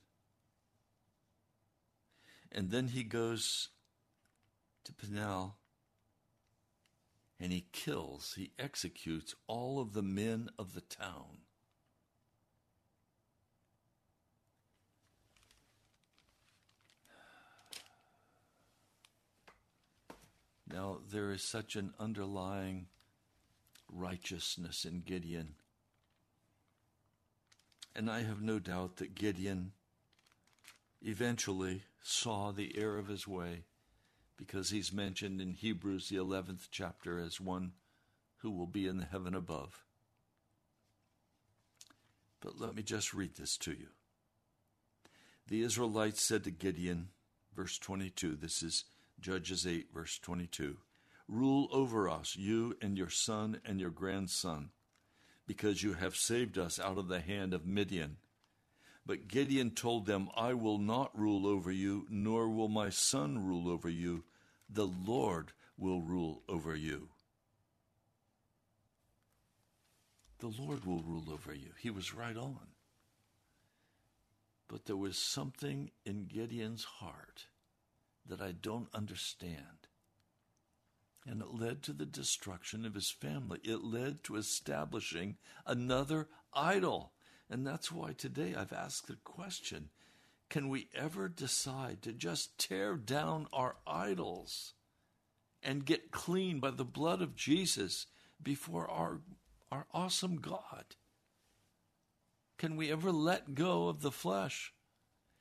And 2.52 2.72
then 2.72 2.90
he 2.90 3.04
goes 3.04 3.70
to 4.86 4.94
Penuel 4.94 5.58
and 7.40 7.54
he 7.54 7.68
kills, 7.72 8.34
he 8.36 8.52
executes 8.60 9.36
all 9.48 9.80
of 9.80 9.94
the 9.94 10.02
men 10.02 10.50
of 10.58 10.74
the 10.74 10.82
town. 10.82 11.40
Now, 20.72 21.00
there 21.12 21.32
is 21.32 21.42
such 21.44 21.76
an 21.76 21.94
underlying 22.00 22.88
righteousness 23.92 24.86
in 24.86 25.02
Gideon. 25.02 25.56
And 27.96 28.10
I 28.10 28.22
have 28.22 28.42
no 28.42 28.60
doubt 28.60 28.98
that 28.98 29.16
Gideon 29.16 29.72
eventually 31.02 31.84
saw 32.02 32.52
the 32.52 32.78
error 32.78 33.00
of 33.00 33.08
his 33.08 33.28
way 33.28 33.64
because 34.38 34.70
he's 34.70 34.94
mentioned 34.94 35.42
in 35.42 35.54
Hebrews, 35.54 36.10
the 36.10 36.16
11th 36.18 36.68
chapter, 36.72 37.20
as 37.20 37.42
one 37.42 37.74
who 38.38 38.52
will 38.52 38.68
be 38.68 38.88
in 38.88 38.98
the 38.98 39.06
heaven 39.06 39.36
above. 39.36 39.84
But 42.42 42.60
let 42.60 42.76
me 42.76 42.84
just 42.84 43.14
read 43.14 43.36
this 43.36 43.58
to 43.58 43.72
you. 43.72 43.88
The 45.48 45.62
Israelites 45.62 46.22
said 46.22 46.44
to 46.46 46.52
Gideon, 46.52 47.10
verse 47.56 47.78
22, 47.80 48.36
this 48.36 48.64
is 48.64 48.86
Judges 49.22 49.68
8, 49.68 49.88
verse 49.94 50.20
22 50.20 50.78
Rule 51.28 51.68
over 51.72 52.10
us, 52.10 52.36
you 52.36 52.76
and 52.82 52.98
your 52.98 53.10
son 53.10 53.62
and 53.64 53.80
your 53.80 53.92
grandson, 53.92 54.70
because 55.46 55.84
you 55.84 55.94
have 55.94 56.16
saved 56.16 56.58
us 56.58 56.80
out 56.80 56.98
of 56.98 57.08
the 57.08 57.20
hand 57.20 57.54
of 57.54 57.66
Midian. 57.68 58.18
But 59.06 59.28
Gideon 59.28 59.72
told 59.72 60.06
them, 60.06 60.30
I 60.36 60.54
will 60.54 60.78
not 60.78 61.18
rule 61.18 61.48
over 61.48 61.72
you, 61.72 62.06
nor 62.10 62.50
will 62.50 62.68
my 62.68 62.90
son 62.90 63.46
rule 63.46 63.70
over 63.70 63.90
you. 63.90 64.24
The 64.70 64.88
Lord 64.88 65.52
will 65.78 66.02
rule 66.02 66.44
over 66.48 66.76
you. 66.76 67.10
The 70.40 70.48
Lord 70.48 70.86
will 70.86 71.02
rule 71.02 71.32
over 71.32 71.54
you. 71.54 71.72
He 71.80 71.90
was 71.90 72.14
right 72.14 72.38
on. 72.38 72.68
But 74.68 74.86
there 74.86 74.96
was 74.98 75.18
something 75.18 75.92
in 76.06 76.26
Gideon's 76.26 76.84
heart 76.84 77.48
that 78.26 78.42
I 78.42 78.52
don't 78.52 78.90
understand. 78.94 79.88
And 81.26 81.42
it 81.42 81.54
led 81.54 81.84
to 81.84 81.94
the 81.94 82.06
destruction 82.06 82.86
of 82.86 82.96
his 82.96 83.12
family. 83.12 83.60
It 83.64 83.84
led 83.84 84.24
to 84.24 84.36
establishing 84.36 85.38
another 85.66 86.28
idol. 86.54 87.14
And 87.50 87.66
that's 87.66 87.92
why 87.92 88.14
today 88.14 88.56
I've 88.56 88.74
asked 88.74 89.08
the 89.08 89.18
question 89.24 89.90
can 90.50 90.70
we 90.70 90.90
ever 90.96 91.30
decide 91.30 92.02
to 92.02 92.12
just 92.12 92.58
tear 92.58 92.96
down 92.96 93.48
our 93.54 93.76
idols 93.86 94.74
and 95.62 95.86
get 95.86 96.12
clean 96.12 96.60
by 96.60 96.72
the 96.72 96.86
blood 96.86 97.22
of 97.22 97.36
Jesus 97.36 98.08
before 98.42 98.90
our, 98.90 99.22
our 99.72 99.86
awesome 99.94 100.38
God? 100.38 100.96
Can 102.58 102.76
we 102.76 102.92
ever 102.92 103.12
let 103.12 103.54
go 103.54 103.88
of 103.88 104.02
the 104.02 104.12
flesh 104.12 104.74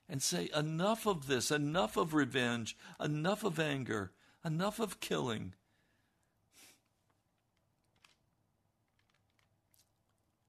and 0.08 0.22
say, 0.22 0.48
enough 0.54 1.06
of 1.06 1.26
this, 1.26 1.50
enough 1.50 1.96
of 1.96 2.14
revenge, 2.14 2.76
enough 2.98 3.44
of 3.44 3.58
anger, 3.58 4.12
enough 4.44 4.80
of 4.80 5.00
killing? 5.00 5.54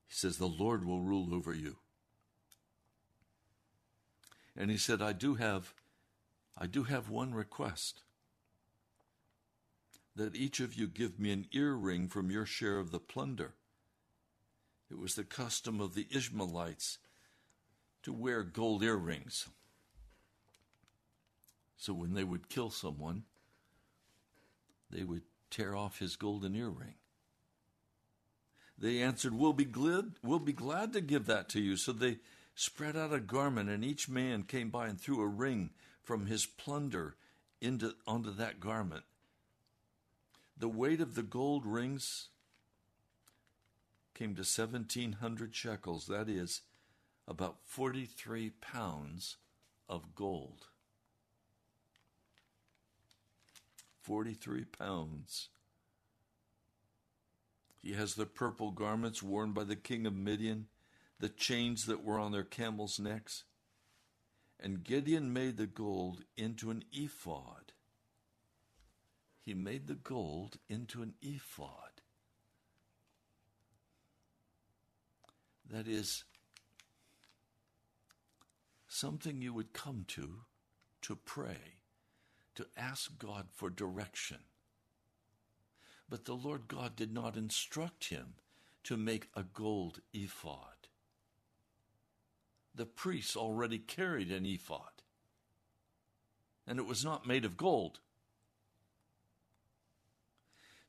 He 0.07 0.15
says, 0.15 0.37
The 0.37 0.47
Lord 0.47 0.85
will 0.85 1.01
rule 1.01 1.33
over 1.33 1.53
you. 1.53 1.77
And 4.55 4.71
he 4.71 4.77
said, 4.77 5.01
I 5.01 5.13
do 5.13 5.35
have 5.35 5.73
I 6.61 6.67
do 6.67 6.83
have 6.83 7.09
one 7.09 7.33
request. 7.33 8.01
That 10.15 10.35
each 10.35 10.59
of 10.59 10.73
you 10.73 10.87
give 10.87 11.17
me 11.17 11.31
an 11.31 11.47
earring 11.53 12.09
from 12.09 12.29
your 12.29 12.45
share 12.45 12.79
of 12.79 12.91
the 12.91 12.99
plunder. 12.99 13.53
It 14.91 14.97
was 14.97 15.15
the 15.15 15.23
custom 15.23 15.79
of 15.79 15.95
the 15.95 16.07
Ishmaelites 16.11 16.97
to 18.03 18.13
wear 18.13 18.43
gold 18.43 18.83
earrings. 18.83 19.47
So 21.77 21.93
when 21.93 22.13
they 22.13 22.23
would 22.23 22.49
kill 22.49 22.69
someone, 22.69 23.23
they 24.91 25.03
would 25.03 25.23
tear 25.49 25.75
off 25.75 25.99
his 25.99 26.15
golden 26.15 26.55
earring. 26.55 26.95
They 28.77 29.01
answered, 29.01 29.33
We'll 29.33 29.53
be 29.53 29.65
glad, 29.65 30.13
we'll 30.23 30.39
be 30.39 30.53
glad 30.53 30.93
to 30.93 31.01
give 31.01 31.25
that 31.25 31.49
to 31.49 31.61
you. 31.61 31.75
So 31.77 31.91
they 31.91 32.17
spread 32.55 32.95
out 32.95 33.13
a 33.13 33.19
garment, 33.19 33.69
and 33.69 33.83
each 33.83 34.09
man 34.09 34.43
came 34.43 34.69
by 34.69 34.87
and 34.87 34.99
threw 34.99 35.21
a 35.21 35.27
ring 35.27 35.71
from 36.03 36.25
his 36.25 36.45
plunder 36.45 37.15
into, 37.61 37.93
onto 38.07 38.31
that 38.31 38.59
garment. 38.59 39.03
The 40.57 40.69
weight 40.69 40.99
of 40.99 41.15
the 41.15 41.23
gold 41.23 41.65
rings 41.65 42.27
came 44.13 44.35
to 44.35 44.41
1,700 44.41 45.55
shekels, 45.55 46.07
that 46.07 46.27
is, 46.27 46.61
about 47.29 47.57
43 47.63 48.49
pounds 48.59 49.37
of 49.87 50.15
gold. 50.15 50.65
43 54.01 54.65
pounds. 54.65 55.49
He 57.83 57.93
has 57.93 58.15
the 58.15 58.25
purple 58.25 58.71
garments 58.71 59.21
worn 59.21 59.51
by 59.53 59.63
the 59.63 59.75
king 59.75 60.07
of 60.07 60.15
Midian, 60.15 60.67
the 61.19 61.29
chains 61.29 61.85
that 61.85 62.03
were 62.03 62.19
on 62.19 62.31
their 62.31 62.43
camels' 62.43 62.99
necks. 62.99 63.43
And 64.59 64.83
Gideon 64.83 65.31
made 65.31 65.57
the 65.57 65.67
gold 65.67 66.23
into 66.35 66.71
an 66.71 66.83
ephod. 66.91 67.73
He 69.45 69.53
made 69.53 69.85
the 69.87 69.93
gold 69.93 70.57
into 70.67 71.03
an 71.03 71.13
ephod. 71.21 72.01
That 75.71 75.87
is 75.87 76.23
something 78.99 79.41
you 79.41 79.53
would 79.53 79.71
come 79.71 80.03
to 80.09 80.41
to 81.01 81.15
pray, 81.15 81.77
to 82.55 82.65
ask 82.75 83.17
God 83.17 83.47
for 83.53 83.69
direction. 83.69 84.39
But 86.09 86.25
the 86.25 86.33
Lord 86.33 86.67
God 86.67 86.97
did 86.97 87.13
not 87.13 87.37
instruct 87.37 88.09
him 88.09 88.33
to 88.83 88.97
make 88.97 89.29
a 89.35 89.43
gold 89.43 90.01
ephod. 90.13 90.87
The 92.75 92.85
priests 92.85 93.37
already 93.37 93.77
carried 93.77 94.31
an 94.31 94.45
ephod, 94.45 95.03
and 96.67 96.77
it 96.77 96.85
was 96.85 97.05
not 97.05 97.27
made 97.27 97.45
of 97.45 97.55
gold. 97.55 97.99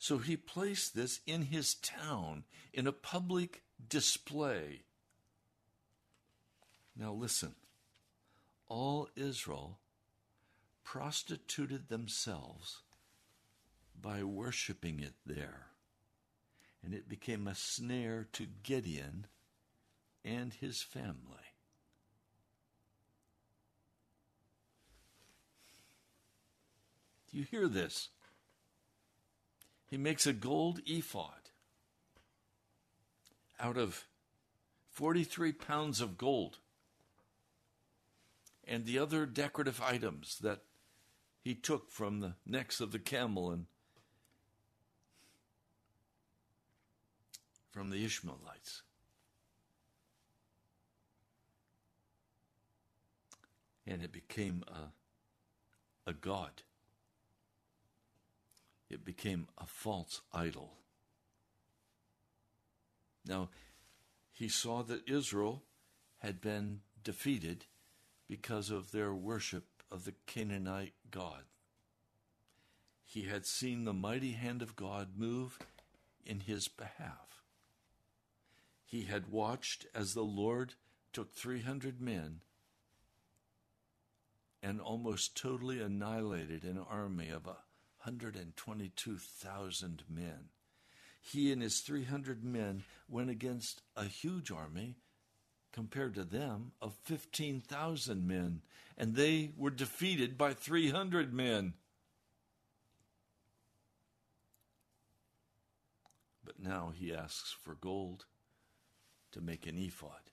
So 0.00 0.18
he 0.18 0.36
placed 0.36 0.96
this 0.96 1.20
in 1.26 1.42
his 1.42 1.74
town 1.74 2.44
in 2.72 2.88
a 2.88 2.92
public 2.92 3.62
display. 3.88 4.82
Now 6.96 7.12
listen, 7.12 7.54
all 8.70 9.08
Israel 9.16 9.78
prostituted 10.84 11.88
themselves 11.88 12.80
by 14.00 14.22
worshiping 14.22 15.00
it 15.00 15.14
there. 15.26 15.66
And 16.82 16.94
it 16.94 17.08
became 17.08 17.46
a 17.46 17.54
snare 17.54 18.26
to 18.32 18.46
Gideon 18.62 19.26
and 20.24 20.54
his 20.54 20.80
family. 20.80 21.50
Do 27.30 27.36
you 27.36 27.44
hear 27.44 27.68
this? 27.68 28.08
He 29.86 29.98
makes 29.98 30.26
a 30.26 30.32
gold 30.32 30.80
ephod 30.86 31.50
out 33.58 33.76
of 33.76 34.06
43 34.90 35.52
pounds 35.52 36.00
of 36.00 36.16
gold 36.16 36.58
and 38.70 38.86
the 38.86 39.00
other 39.00 39.26
decorative 39.26 39.82
items 39.82 40.38
that 40.42 40.60
he 41.42 41.54
took 41.56 41.90
from 41.90 42.20
the 42.20 42.34
necks 42.46 42.80
of 42.80 42.92
the 42.92 43.00
camel 43.00 43.50
and 43.50 43.66
from 47.72 47.90
the 47.90 48.04
Ishmaelites. 48.04 48.82
And 53.88 54.02
it 54.02 54.12
became 54.12 54.62
a, 54.68 56.08
a 56.08 56.12
god. 56.12 56.62
It 58.88 59.04
became 59.04 59.48
a 59.58 59.66
false 59.66 60.20
idol. 60.32 60.74
Now, 63.26 63.48
he 64.32 64.48
saw 64.48 64.84
that 64.84 65.08
Israel 65.08 65.64
had 66.18 66.40
been 66.40 66.82
defeated 67.02 67.64
because 68.30 68.70
of 68.70 68.92
their 68.92 69.12
worship 69.12 69.64
of 69.90 70.04
the 70.04 70.14
Canaanite 70.26 70.94
God. 71.10 71.42
He 73.04 73.22
had 73.22 73.44
seen 73.44 73.84
the 73.84 73.92
mighty 73.92 74.30
hand 74.32 74.62
of 74.62 74.76
God 74.76 75.18
move 75.18 75.58
in 76.24 76.38
his 76.40 76.66
behalf. 76.68 77.42
He 78.86 79.02
had 79.02 79.32
watched 79.32 79.86
as 79.94 80.14
the 80.14 80.22
Lord 80.22 80.74
took 81.12 81.34
300 81.34 82.00
men 82.00 82.40
and 84.62 84.80
almost 84.80 85.36
totally 85.36 85.80
annihilated 85.80 86.62
an 86.62 86.78
army 86.78 87.30
of 87.30 87.46
122,000 87.46 90.04
men 90.08 90.50
he 91.20 91.52
and 91.52 91.62
his 91.62 91.80
300 91.80 92.42
men 92.42 92.84
went 93.08 93.30
against 93.30 93.82
a 93.96 94.04
huge 94.04 94.50
army 94.50 94.96
compared 95.72 96.14
to 96.14 96.24
them 96.24 96.72
of 96.80 96.94
15,000 97.04 98.26
men, 98.26 98.62
and 98.98 99.14
they 99.14 99.52
were 99.56 99.70
defeated 99.70 100.36
by 100.36 100.52
300 100.52 101.32
men. 101.32 101.74
But 106.44 106.60
now 106.60 106.92
he 106.94 107.14
asks 107.14 107.54
for 107.62 107.74
gold 107.74 108.26
to 109.32 109.40
make 109.40 109.66
an 109.66 109.78
ephod. 109.78 110.30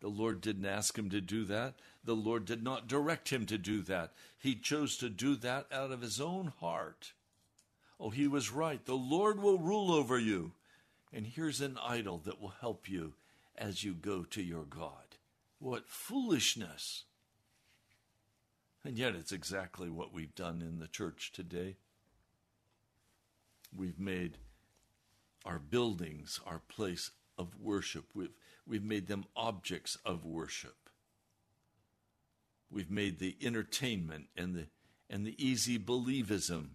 The 0.00 0.08
Lord 0.08 0.40
didn't 0.40 0.66
ask 0.66 0.96
him 0.96 1.10
to 1.10 1.20
do 1.20 1.44
that. 1.46 1.74
The 2.04 2.14
Lord 2.14 2.44
did 2.44 2.62
not 2.62 2.86
direct 2.86 3.30
him 3.30 3.46
to 3.46 3.58
do 3.58 3.82
that. 3.82 4.12
He 4.38 4.54
chose 4.54 4.96
to 4.98 5.08
do 5.08 5.34
that 5.36 5.66
out 5.72 5.90
of 5.90 6.02
his 6.02 6.20
own 6.20 6.52
heart. 6.60 7.12
Oh, 7.98 8.10
he 8.10 8.28
was 8.28 8.52
right. 8.52 8.84
The 8.84 8.94
Lord 8.94 9.40
will 9.40 9.58
rule 9.58 9.90
over 9.90 10.18
you. 10.18 10.52
And 11.12 11.26
here's 11.26 11.60
an 11.60 11.78
idol 11.82 12.18
that 12.24 12.40
will 12.40 12.54
help 12.60 12.88
you 12.88 13.14
as 13.58 13.84
you 13.84 13.94
go 13.94 14.24
to 14.24 14.42
your 14.42 14.64
God. 14.64 15.16
What 15.58 15.88
foolishness! 15.88 17.04
And 18.84 18.96
yet, 18.96 19.14
it's 19.14 19.32
exactly 19.32 19.90
what 19.90 20.12
we've 20.12 20.34
done 20.34 20.62
in 20.62 20.78
the 20.78 20.86
church 20.86 21.32
today. 21.32 21.76
We've 23.74 23.98
made 23.98 24.38
our 25.44 25.58
buildings 25.58 26.40
our 26.46 26.60
place 26.68 27.10
of 27.38 27.60
worship. 27.60 28.04
We've, 28.14 28.34
we've 28.66 28.84
made 28.84 29.06
them 29.06 29.24
objects 29.36 29.96
of 30.04 30.24
worship. 30.24 30.76
We've 32.70 32.90
made 32.90 33.18
the 33.18 33.36
entertainment 33.42 34.26
and 34.36 34.54
the, 34.54 34.66
and 35.08 35.26
the 35.26 35.34
easy 35.44 35.78
believism. 35.78 36.70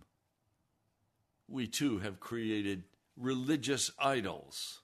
We 1.47 1.67
too 1.67 1.99
have 1.99 2.19
created 2.19 2.83
religious 3.17 3.91
idols. 3.99 4.79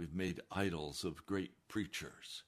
We've 0.00 0.14
made 0.14 0.40
idols 0.50 1.04
of 1.04 1.26
great 1.26 1.50
preachers. 1.68 2.42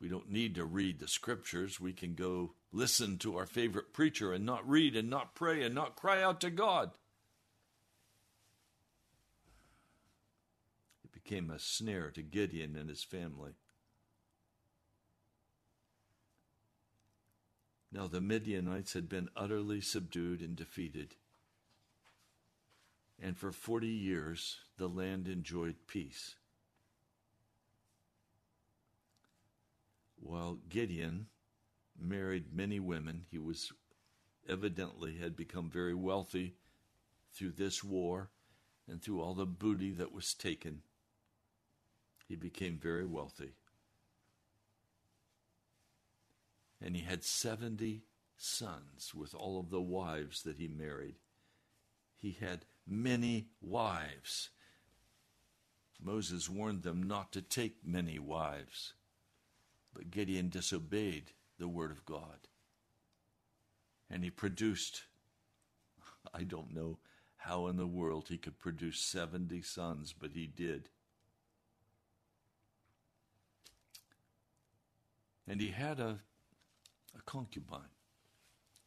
We 0.00 0.08
don't 0.08 0.30
need 0.30 0.54
to 0.54 0.64
read 0.64 1.00
the 1.00 1.08
scriptures. 1.08 1.80
We 1.80 1.92
can 1.92 2.14
go 2.14 2.52
listen 2.70 3.18
to 3.18 3.36
our 3.36 3.44
favorite 3.44 3.92
preacher 3.92 4.32
and 4.32 4.46
not 4.46 4.68
read 4.68 4.94
and 4.94 5.10
not 5.10 5.34
pray 5.34 5.64
and 5.64 5.74
not 5.74 5.96
cry 5.96 6.22
out 6.22 6.40
to 6.42 6.50
God. 6.50 6.92
It 11.02 11.10
became 11.10 11.50
a 11.50 11.58
snare 11.58 12.12
to 12.12 12.22
Gideon 12.22 12.76
and 12.76 12.88
his 12.88 13.02
family. 13.02 13.54
Now 17.90 18.06
the 18.06 18.20
Midianites 18.20 18.92
had 18.92 19.08
been 19.08 19.28
utterly 19.34 19.80
subdued 19.80 20.40
and 20.40 20.54
defeated. 20.54 21.16
And 23.22 23.38
for 23.38 23.52
40 23.52 23.86
years, 23.86 24.58
the 24.78 24.88
land 24.88 25.28
enjoyed 25.28 25.76
peace. 25.86 26.34
While 30.16 30.58
Gideon 30.68 31.26
married 31.96 32.52
many 32.52 32.80
women, 32.80 33.26
he 33.30 33.38
was 33.38 33.72
evidently 34.48 35.18
had 35.18 35.36
become 35.36 35.70
very 35.70 35.94
wealthy 35.94 36.56
through 37.32 37.52
this 37.52 37.84
war 37.84 38.30
and 38.88 39.00
through 39.00 39.20
all 39.20 39.34
the 39.34 39.46
booty 39.46 39.92
that 39.92 40.12
was 40.12 40.34
taken. 40.34 40.82
He 42.26 42.34
became 42.34 42.76
very 42.76 43.06
wealthy. 43.06 43.52
And 46.80 46.96
he 46.96 47.02
had 47.02 47.22
70 47.22 48.02
sons 48.36 49.14
with 49.14 49.32
all 49.32 49.60
of 49.60 49.70
the 49.70 49.80
wives 49.80 50.42
that 50.42 50.56
he 50.56 50.66
married. 50.66 51.14
He 52.16 52.36
had 52.40 52.64
many 52.86 53.48
wives. 53.60 54.50
Moses 56.00 56.48
warned 56.48 56.82
them 56.82 57.02
not 57.02 57.32
to 57.32 57.42
take 57.42 57.86
many 57.86 58.18
wives, 58.18 58.94
but 59.94 60.10
Gideon 60.10 60.48
disobeyed 60.48 61.32
the 61.58 61.68
word 61.68 61.90
of 61.90 62.04
God. 62.04 62.48
And 64.10 64.24
he 64.24 64.30
produced, 64.30 65.02
I 66.34 66.42
don't 66.42 66.74
know 66.74 66.98
how 67.36 67.66
in 67.68 67.76
the 67.76 67.86
world 67.86 68.26
he 68.28 68.38
could 68.38 68.58
produce 68.58 69.00
70 69.00 69.62
sons, 69.62 70.14
but 70.18 70.30
he 70.34 70.46
did. 70.46 70.88
And 75.46 75.60
he 75.60 75.68
had 75.68 75.98
a 75.98 76.20
a 77.16 77.22
concubine, 77.22 77.80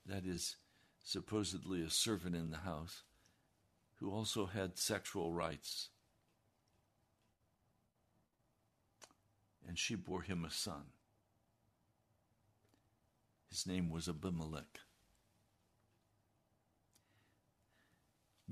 that 0.05 0.25
is, 0.25 0.57
supposedly 1.03 1.83
a 1.83 1.89
servant 1.89 2.35
in 2.35 2.49
the 2.49 2.57
house, 2.57 3.03
who 3.99 4.11
also 4.11 4.45
had 4.45 4.77
sexual 4.77 5.31
rights. 5.31 5.89
And 9.67 9.79
she 9.79 9.95
bore 9.95 10.21
him 10.21 10.45
a 10.45 10.51
son. 10.51 10.83
His 13.49 13.65
name 13.65 13.89
was 13.89 14.07
Abimelech. 14.07 14.79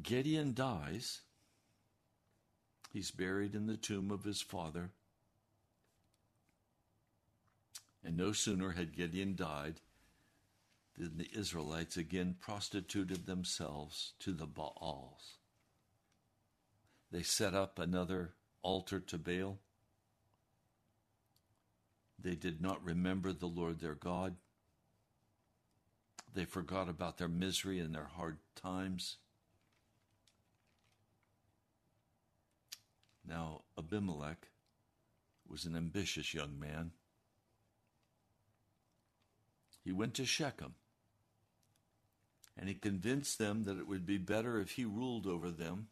Gideon 0.02 0.54
dies. 0.54 1.22
He's 2.92 3.12
buried 3.12 3.54
in 3.54 3.68
the 3.68 3.78
tomb 3.78 4.12
of 4.12 4.24
his 4.24 4.42
father. 4.42 4.92
And 8.04 8.18
no 8.18 8.32
sooner 8.32 8.72
had 8.72 8.96
Gideon 8.96 9.36
died 9.36 9.82
than 10.98 11.18
the 11.18 11.30
Israelites 11.34 11.98
again 11.98 12.36
prostituted 12.40 13.26
themselves 13.26 14.14
to 14.20 14.32
the 14.32 14.46
Baals. 14.46 15.38
They 17.12 17.24
set 17.24 17.54
up 17.54 17.80
another 17.80 18.34
altar 18.62 19.00
to 19.00 19.18
Baal. 19.18 19.60
They 22.20 22.36
did 22.36 22.62
not 22.62 22.84
remember 22.84 23.34
the 23.34 23.48
Lord 23.48 23.80
their 23.80 23.96
God. 23.96 24.36
They 26.34 26.46
forgot 26.46 26.90
about 26.90 27.18
their 27.18 27.28
misery 27.28 27.80
and 27.80 27.94
their 27.94 28.10
hard 28.16 28.38
times. 28.56 29.18
Now, 33.28 33.62
Abimelech 33.78 34.48
was 35.48 35.66
an 35.66 35.76
ambitious 35.76 36.34
young 36.34 36.60
man. 36.60 36.92
He 39.84 39.92
went 39.92 40.14
to 40.16 40.26
Shechem 40.26 40.74
and 42.58 42.70
he 42.70 42.76
convinced 42.76 43.38
them 43.40 43.64
that 43.64 43.80
it 43.80 43.88
would 43.88 44.06
be 44.06 44.18
better 44.18 44.60
if 44.60 44.72
he 44.72 44.86
ruled 44.86 45.26
over 45.26 45.50
them, 45.50 45.88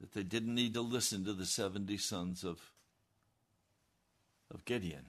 that 0.00 0.12
they 0.12 0.22
didn't 0.22 0.54
need 0.54 0.74
to 0.74 0.80
listen 0.80 1.24
to 1.24 1.32
the 1.32 1.46
70 1.46 1.96
sons 1.98 2.44
of, 2.44 2.72
of 4.52 4.64
Gideon. 4.64 5.06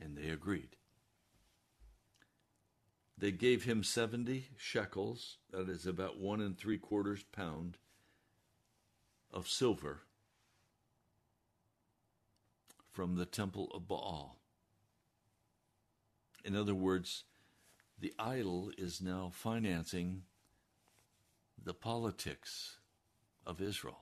And 0.00 0.16
they 0.16 0.28
agreed. 0.28 0.76
They 3.18 3.32
gave 3.32 3.64
him 3.64 3.82
70 3.82 4.50
shekels, 4.58 5.38
that 5.50 5.70
is 5.70 5.86
about 5.86 6.18
one 6.18 6.42
and 6.42 6.56
three 6.56 6.76
quarters 6.76 7.24
pound, 7.32 7.78
of 9.32 9.48
silver 9.48 10.05
from 12.96 13.16
the 13.16 13.26
temple 13.26 13.70
of 13.74 13.86
Baal. 13.86 14.38
In 16.46 16.56
other 16.56 16.74
words, 16.74 17.24
the 18.00 18.14
idol 18.18 18.70
is 18.78 19.02
now 19.02 19.30
financing 19.34 20.22
the 21.62 21.74
politics 21.74 22.78
of 23.44 23.60
Israel. 23.60 23.98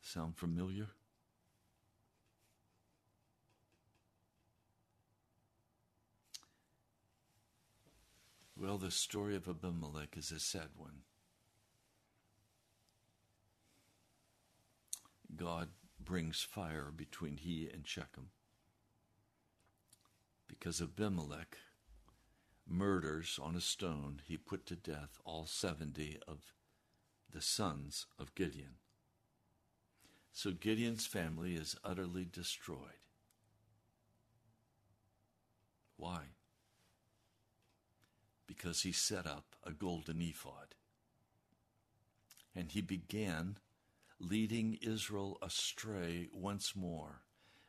Sound 0.00 0.36
familiar? 0.36 0.86
Well, 8.56 8.78
the 8.78 8.92
story 8.92 9.34
of 9.34 9.48
Abimelech 9.48 10.16
is 10.16 10.30
a 10.30 10.38
sad 10.38 10.68
one. 10.76 11.00
God 15.38 15.68
brings 16.04 16.42
fire 16.42 16.90
between 16.94 17.36
he 17.36 17.68
and 17.72 17.86
Shechem. 17.86 18.30
Because 20.48 20.80
Abimelech 20.80 21.58
murders 22.66 23.38
on 23.42 23.54
a 23.54 23.60
stone, 23.60 24.20
he 24.26 24.36
put 24.36 24.66
to 24.66 24.76
death 24.76 25.18
all 25.24 25.46
70 25.46 26.18
of 26.26 26.52
the 27.32 27.40
sons 27.40 28.06
of 28.18 28.34
Gideon. 28.34 28.76
So 30.32 30.50
Gideon's 30.50 31.06
family 31.06 31.54
is 31.54 31.76
utterly 31.84 32.26
destroyed. 32.30 33.04
Why? 35.96 36.20
Because 38.46 38.82
he 38.82 38.92
set 38.92 39.26
up 39.26 39.56
a 39.64 39.72
golden 39.72 40.20
ephod. 40.20 40.74
And 42.54 42.72
he 42.72 42.80
began 42.80 43.58
leading 44.20 44.78
Israel 44.82 45.38
astray 45.42 46.28
once 46.32 46.74
more 46.74 47.22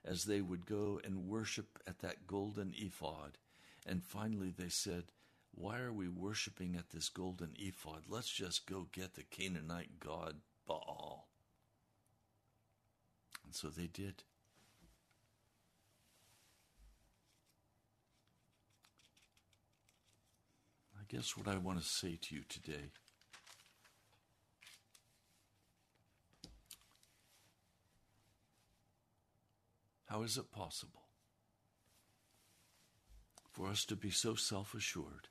as 0.06 0.26
they 0.26 0.42
would 0.42 0.66
go 0.66 1.00
and 1.04 1.28
worship 1.28 1.80
at 1.88 2.00
that 2.00 2.26
golden 2.26 2.74
ephod. 2.76 3.38
And 3.86 4.04
finally 4.04 4.54
they 4.56 4.70
said, 4.70 5.06
Why 5.54 5.80
are 5.80 5.94
we 5.94 6.08
worshiping 6.08 6.76
at 6.76 6.90
this 6.92 7.10
golden 7.10 7.54
ephod? 7.58 8.04
Let's 8.08 8.32
just 8.32 8.66
go 8.66 8.88
get 8.92 9.16
the 9.16 9.24
Canaanite 9.24 10.00
god 10.00 10.38
Baal. 10.66 11.28
And 13.46 13.54
so 13.56 13.70
they 13.70 13.88
did. 13.88 14.24
I 20.96 21.04
guess 21.08 21.36
what 21.36 21.48
I 21.48 21.58
want 21.58 21.80
to 21.82 21.86
say 21.86 22.20
to 22.22 22.36
you 22.36 22.42
today. 22.48 22.92
How 30.10 30.24
is 30.24 30.38
it 30.38 30.52
possible 30.52 31.04
for 33.52 33.68
us 33.68 33.86
to 33.86 33.96
be 33.96 34.10
so 34.10 34.34
self 34.34 34.74
assured, 34.74 35.28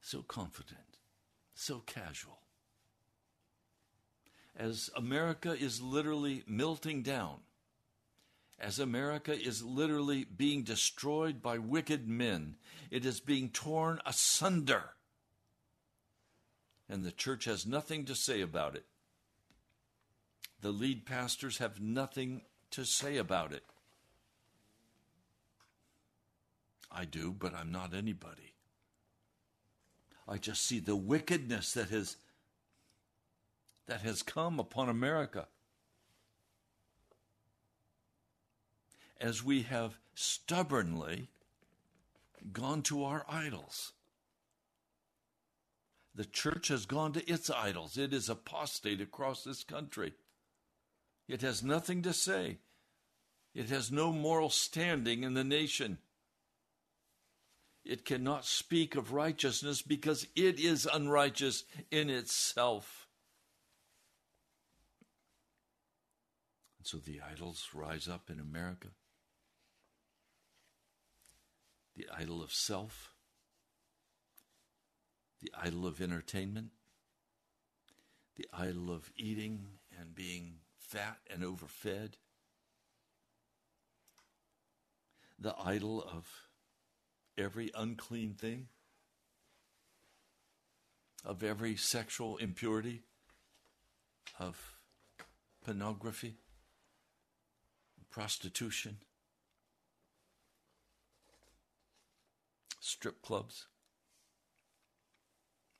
so 0.00 0.22
confident, 0.22 0.98
so 1.54 1.78
casual? 1.78 2.40
As 4.56 4.90
America 4.96 5.52
is 5.52 5.80
literally 5.80 6.42
melting 6.44 7.02
down, 7.02 7.36
as 8.58 8.80
America 8.80 9.32
is 9.32 9.62
literally 9.62 10.24
being 10.24 10.64
destroyed 10.64 11.40
by 11.40 11.58
wicked 11.58 12.08
men, 12.08 12.56
it 12.90 13.06
is 13.06 13.20
being 13.20 13.48
torn 13.48 14.00
asunder. 14.04 14.90
And 16.88 17.04
the 17.04 17.12
church 17.12 17.44
has 17.44 17.64
nothing 17.64 18.06
to 18.06 18.16
say 18.16 18.40
about 18.40 18.74
it. 18.74 18.86
The 20.60 20.72
lead 20.72 21.06
pastors 21.06 21.58
have 21.58 21.80
nothing 21.80 22.42
to 22.72 22.84
say 22.84 23.16
about 23.16 23.52
it. 23.52 23.64
I 26.90 27.04
do, 27.04 27.32
but 27.32 27.54
I'm 27.54 27.72
not 27.72 27.94
anybody. 27.94 28.52
I 30.28 30.36
just 30.36 30.66
see 30.66 30.78
the 30.78 30.96
wickedness 30.96 31.72
that 31.72 31.88
has 31.88 32.16
that 33.86 34.02
has 34.02 34.22
come 34.22 34.60
upon 34.60 34.88
America. 34.88 35.46
As 39.20 39.42
we 39.42 39.62
have 39.62 39.98
stubbornly 40.14 41.28
gone 42.52 42.82
to 42.82 43.04
our 43.04 43.24
idols. 43.28 43.92
The 46.14 46.24
church 46.24 46.68
has 46.68 46.86
gone 46.86 47.12
to 47.12 47.30
its 47.30 47.48
idols. 47.48 47.96
It 47.96 48.12
is 48.12 48.28
apostate 48.28 49.00
across 49.00 49.44
this 49.44 49.64
country. 49.64 50.12
It 51.28 51.42
has 51.42 51.62
nothing 51.62 52.02
to 52.02 52.12
say. 52.12 52.58
It 53.54 53.68
has 53.68 53.90
no 53.90 54.12
moral 54.12 54.50
standing 54.50 55.24
in 55.24 55.34
the 55.34 55.44
nation. 55.44 55.98
It 57.84 58.04
cannot 58.04 58.44
speak 58.44 58.94
of 58.94 59.12
righteousness 59.12 59.82
because 59.82 60.26
it 60.36 60.60
is 60.60 60.88
unrighteous 60.90 61.64
in 61.90 62.10
itself. 62.10 63.08
And 66.78 66.86
so 66.86 66.98
the 66.98 67.20
idols 67.20 67.68
rise 67.74 68.08
up 68.08 68.30
in 68.30 68.40
America 68.40 68.88
the 71.94 72.06
idol 72.18 72.42
of 72.42 72.52
self, 72.52 73.12
the 75.40 75.52
idol 75.62 75.86
of 75.86 76.00
entertainment, 76.00 76.70
the 78.36 78.48
idol 78.52 78.90
of 78.90 79.10
eating 79.16 79.66
and 80.00 80.14
being 80.14 80.54
fat 80.92 81.16
and 81.32 81.42
overfed, 81.42 82.18
the 85.38 85.54
idol 85.64 86.02
of 86.02 86.28
every 87.38 87.70
unclean 87.74 88.34
thing, 88.34 88.68
of 91.24 91.42
every 91.42 91.76
sexual 91.76 92.36
impurity, 92.36 93.00
of 94.38 94.74
pornography, 95.64 96.36
prostitution, 98.10 98.98
strip 102.80 103.22
clubs, 103.22 103.66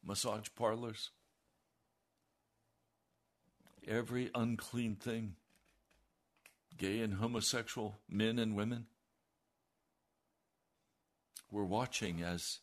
massage 0.02 0.48
parlors, 0.56 1.10
every 3.86 4.30
unclean 4.34 4.96
thing, 4.96 5.36
gay 6.76 7.00
and 7.00 7.14
homosexual 7.14 7.98
men 8.08 8.38
and 8.38 8.56
women. 8.56 8.86
We're 11.50 11.64
watching 11.64 12.22
as 12.22 12.58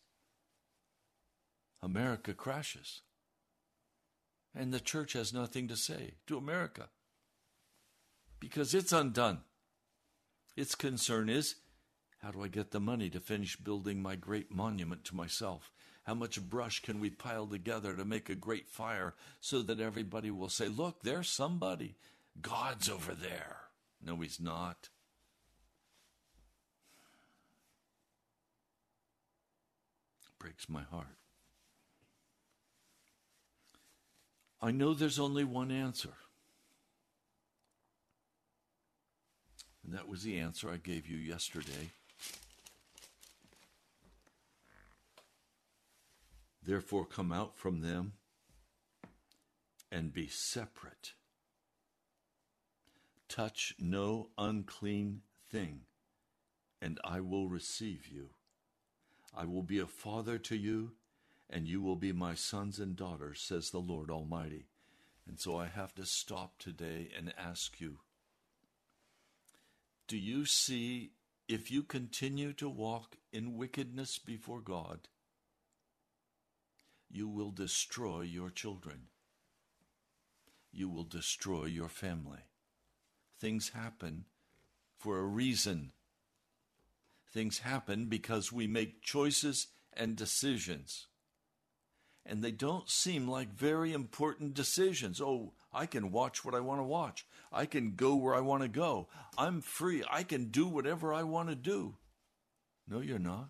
America 1.82 2.34
crashes. 2.34 3.01
And 4.55 4.74
the 4.74 4.80
church 4.80 5.13
has 5.13 5.32
nothing 5.32 5.67
to 5.67 5.76
say 5.76 6.15
to 6.28 6.38
America 6.38 6.89
because 8.39 8.74
it's 8.74 8.91
undone. 8.91 9.41
Its 10.57 10.76
concern 10.76 11.30
is 11.30 11.55
how 12.22 12.32
do 12.32 12.43
I 12.43 12.47
get 12.47 12.72
the 12.72 12.80
money 12.80 13.09
to 13.11 13.20
finish 13.20 13.55
building 13.55 14.01
my 14.01 14.15
great 14.15 14.51
monument 14.51 15.05
to 15.05 15.15
myself? 15.15 15.72
How 16.10 16.16
much 16.16 16.41
brush 16.41 16.82
can 16.82 16.99
we 16.99 17.12
pile 17.12 17.45
together 17.45 17.93
to 17.93 18.03
make 18.03 18.32
a 18.32 18.36
great 18.36 18.68
fire 18.68 19.14
so 19.41 19.62
that 19.62 19.80
everybody 19.80 20.32
will 20.32 20.49
say, 20.49 20.68
Look, 20.68 21.03
there's 21.03 21.30
somebody. 21.30 21.97
God's 22.41 22.89
over 22.89 23.14
there. 23.14 23.57
No, 24.03 24.16
he's 24.16 24.39
not. 24.39 24.89
breaks 30.39 30.68
my 30.68 30.82
heart. 30.82 31.05
I 34.64 34.72
know 34.72 34.95
there's 34.95 35.20
only 35.20 35.43
one 35.43 35.70
answer. 35.70 36.14
And 39.86 39.93
that 39.93 40.07
was 40.07 40.24
the 40.24 40.39
answer 40.39 40.72
I 40.72 40.78
gave 40.78 41.07
you 41.07 41.18
yesterday. 41.18 41.91
Therefore, 46.64 47.05
come 47.05 47.32
out 47.32 47.57
from 47.57 47.82
them 47.82 48.14
and 49.91 50.14
be 50.14 50.28
separate. 50.28 51.14
Touch 53.28 53.76
no 53.80 54.30
unclean 54.38 55.22
thing, 55.51 55.82
and 56.82 56.99
I 57.03 57.22
will 57.22 57.47
receive 57.47 58.07
you. 58.07 58.30
I 59.36 59.45
will 59.45 59.64
be 59.64 59.80
a 59.80 59.88
father 59.88 60.38
to 60.39 60.55
you, 60.55 60.93
and 61.49 61.68
you 61.68 61.82
will 61.82 61.95
be 61.95 62.12
my 62.12 62.34
sons 62.34 62.80
and 62.80 62.95
daughters, 62.95 63.39
says 63.39 63.70
the 63.70 63.80
Lord 63.80 64.10
Almighty. 64.10 64.66
And 65.28 65.39
so 65.39 65.57
I 65.57 65.68
have 65.68 65.93
to 65.95 66.05
stop 66.05 66.57
today 66.57 67.10
and 67.16 67.34
ask 67.38 67.80
you 67.80 67.99
Do 70.07 70.18
you 70.18 70.45
see 70.45 71.12
if 71.47 71.70
you 71.70 71.84
continue 71.84 72.51
to 72.53 72.68
walk 72.68 73.18
in 73.32 73.57
wickedness 73.57 74.18
before 74.18 74.60
God? 74.60 75.07
You 77.10 77.28
will 77.28 77.51
destroy 77.51 78.22
your 78.22 78.49
children. 78.49 79.07
You 80.72 80.89
will 80.89 81.03
destroy 81.03 81.66
your 81.66 81.89
family. 81.89 82.45
Things 83.39 83.70
happen 83.70 84.26
for 84.97 85.18
a 85.18 85.24
reason. 85.24 85.91
Things 87.34 87.60
happen 87.60 88.05
because 88.05 88.51
we 88.51 88.68
make 88.68 89.01
choices 89.01 89.68
and 89.93 90.16
decisions. 90.16 91.07
And 92.26 92.43
they 92.43 92.51
don't 92.51 92.89
seem 92.89 93.28
like 93.28 93.53
very 93.53 93.93
important 93.93 94.53
decisions. 94.53 95.20
Oh, 95.20 95.53
I 95.74 95.86
can 95.86 96.12
watch 96.12 96.45
what 96.45 96.53
I 96.53 96.60
want 96.60 96.80
to 96.80 96.84
watch. 96.84 97.26
I 97.51 97.66
can 97.66 97.95
go 97.95 98.16
where 98.16 98.36
I 98.36 98.41
want 98.41 98.62
to 98.62 98.70
go. 98.70 99.07
I'm 99.38 99.62
free. 99.62 100.03
I 100.12 100.24
can 100.24 100.45
do 100.45 100.68
whatever 100.68 101.14
I 101.14 101.24
want 101.24 101.49
to 101.49 101.55
do. 101.55 101.95
No, 102.88 102.99
you're 102.99 103.20
not. 103.20 103.49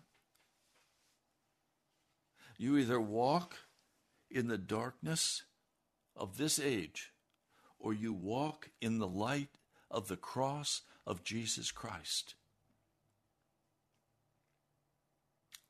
You 2.60 2.76
either 2.76 3.00
walk 3.00 3.56
in 4.30 4.48
the 4.48 4.58
darkness 4.58 5.44
of 6.14 6.36
this 6.36 6.58
age 6.58 7.14
or 7.78 7.94
you 7.94 8.12
walk 8.12 8.68
in 8.82 8.98
the 8.98 9.08
light 9.08 9.48
of 9.90 10.08
the 10.08 10.18
cross 10.18 10.82
of 11.06 11.24
Jesus 11.24 11.70
Christ. 11.70 12.34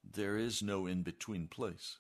There 0.03 0.36
is 0.36 0.64
no 0.64 0.88
in 0.88 1.05
between 1.05 1.47
place. 1.47 1.99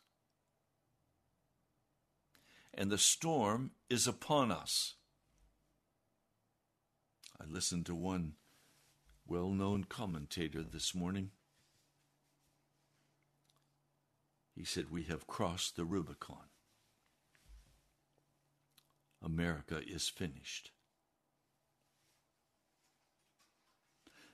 And 2.74 2.90
the 2.90 2.98
storm 2.98 3.70
is 3.88 4.08
upon 4.08 4.50
us. 4.50 4.94
I 7.40 7.44
listened 7.48 7.86
to 7.86 7.94
one 7.94 8.32
well 9.24 9.50
known 9.50 9.84
commentator 9.84 10.64
this 10.64 10.96
morning 10.96 11.30
He 14.60 14.66
said, 14.66 14.90
We 14.90 15.04
have 15.04 15.26
crossed 15.26 15.76
the 15.76 15.86
Rubicon. 15.86 16.50
America 19.24 19.80
is 19.82 20.10
finished. 20.10 20.70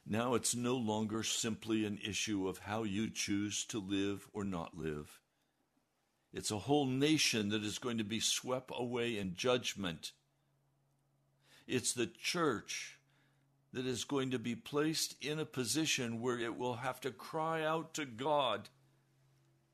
Now 0.05 0.35
it's 0.35 0.53
no 0.53 0.75
longer 0.75 1.23
simply 1.23 1.85
an 1.85 2.01
issue 2.05 2.49
of 2.49 2.59
how 2.59 2.83
you 2.83 3.09
choose 3.09 3.65
to 3.67 3.79
live 3.79 4.27
or 4.33 4.43
not 4.43 4.77
live. 4.77 5.21
It's 6.33 6.51
a 6.51 6.59
whole 6.59 6.87
nation 6.87 7.51
that 7.51 7.63
is 7.63 7.79
going 7.79 7.99
to 7.99 8.05
be 8.05 8.19
swept 8.19 8.73
away 8.75 9.19
in 9.19 9.37
judgment. 9.37 10.11
It's 11.69 11.93
the 11.93 12.09
church 12.09 12.99
that 13.73 13.87
is 13.87 14.03
going 14.03 14.33
to 14.33 14.41
be 14.41 14.57
placed 14.57 15.15
in 15.25 15.39
a 15.39 15.47
position 15.47 16.21
where 16.21 16.41
it 16.41 16.59
will 16.59 16.79
have 16.79 17.01
to 17.03 17.13
cry 17.13 17.63
out 17.63 17.95
to 17.95 18.05
God 18.05 18.71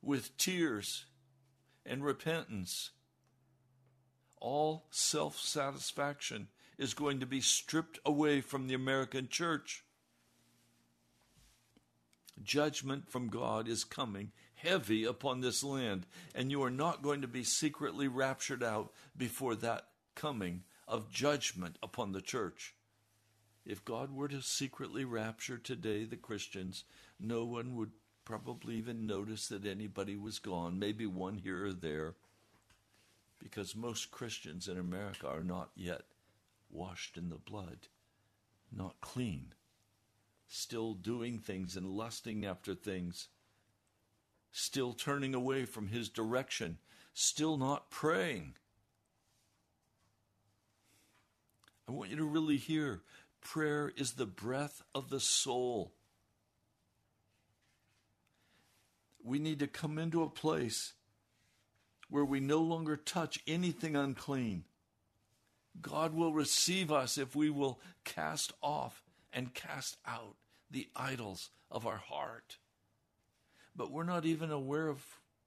with 0.02 0.36
tears 0.36 1.06
and 1.86 2.04
repentance. 2.04 2.90
All 4.40 4.86
self 4.90 5.38
satisfaction 5.38 6.48
is 6.76 6.94
going 6.94 7.20
to 7.20 7.26
be 7.26 7.40
stripped 7.40 7.98
away 8.04 8.40
from 8.40 8.66
the 8.66 8.74
American 8.74 9.28
church. 9.28 9.84
Judgment 12.42 13.08
from 13.08 13.28
God 13.28 13.68
is 13.68 13.84
coming 13.84 14.32
heavy 14.54 15.04
upon 15.04 15.40
this 15.40 15.62
land, 15.62 16.06
and 16.34 16.50
you 16.50 16.62
are 16.62 16.70
not 16.70 17.02
going 17.02 17.20
to 17.20 17.28
be 17.28 17.44
secretly 17.44 18.08
raptured 18.08 18.62
out 18.62 18.92
before 19.16 19.54
that 19.56 19.86
coming 20.14 20.62
of 20.88 21.10
judgment 21.10 21.78
upon 21.82 22.12
the 22.12 22.20
church. 22.20 22.74
If 23.64 23.84
God 23.84 24.12
were 24.12 24.28
to 24.28 24.42
secretly 24.42 25.04
rapture 25.04 25.58
today 25.58 26.04
the 26.04 26.16
Christians, 26.16 26.84
no 27.20 27.44
one 27.44 27.76
would 27.76 27.92
probably 28.24 28.76
even 28.76 29.06
notice 29.06 29.48
that 29.48 29.66
anybody 29.66 30.16
was 30.16 30.38
gone, 30.38 30.78
maybe 30.78 31.06
one 31.06 31.38
here 31.38 31.66
or 31.66 31.72
there, 31.72 32.14
because 33.38 33.74
most 33.74 34.10
Christians 34.10 34.68
in 34.68 34.78
America 34.78 35.26
are 35.26 35.42
not 35.42 35.70
yet 35.74 36.02
washed 36.70 37.16
in 37.16 37.28
the 37.28 37.36
blood, 37.36 37.88
not 38.70 39.00
clean, 39.00 39.52
still 40.48 40.94
doing 40.94 41.38
things 41.38 41.76
and 41.76 41.86
lusting 41.86 42.44
after 42.44 42.74
things, 42.74 43.28
still 44.52 44.92
turning 44.92 45.34
away 45.34 45.64
from 45.64 45.88
His 45.88 46.08
direction, 46.08 46.78
still 47.14 47.56
not 47.56 47.90
praying. 47.90 48.54
I 51.88 51.92
want 51.92 52.10
you 52.10 52.16
to 52.16 52.24
really 52.24 52.56
hear 52.56 53.02
prayer 53.40 53.92
is 53.96 54.12
the 54.12 54.26
breath 54.26 54.82
of 54.94 55.10
the 55.10 55.20
soul. 55.20 55.92
We 59.24 59.38
need 59.38 59.60
to 59.60 59.66
come 59.66 59.98
into 59.98 60.22
a 60.22 60.28
place 60.28 60.94
where 62.08 62.24
we 62.24 62.40
no 62.40 62.58
longer 62.58 62.96
touch 62.96 63.38
anything 63.46 63.96
unclean. 63.96 64.64
God 65.80 66.14
will 66.14 66.32
receive 66.32 66.92
us 66.92 67.16
if 67.16 67.34
we 67.34 67.48
will 67.48 67.80
cast 68.04 68.52
off 68.62 69.02
and 69.32 69.54
cast 69.54 69.96
out 70.06 70.36
the 70.70 70.88
idols 70.94 71.50
of 71.70 71.86
our 71.86 71.96
heart. 71.96 72.58
But 73.74 73.90
we're 73.90 74.04
not 74.04 74.26
even 74.26 74.50
aware 74.50 74.88
of 74.88 75.02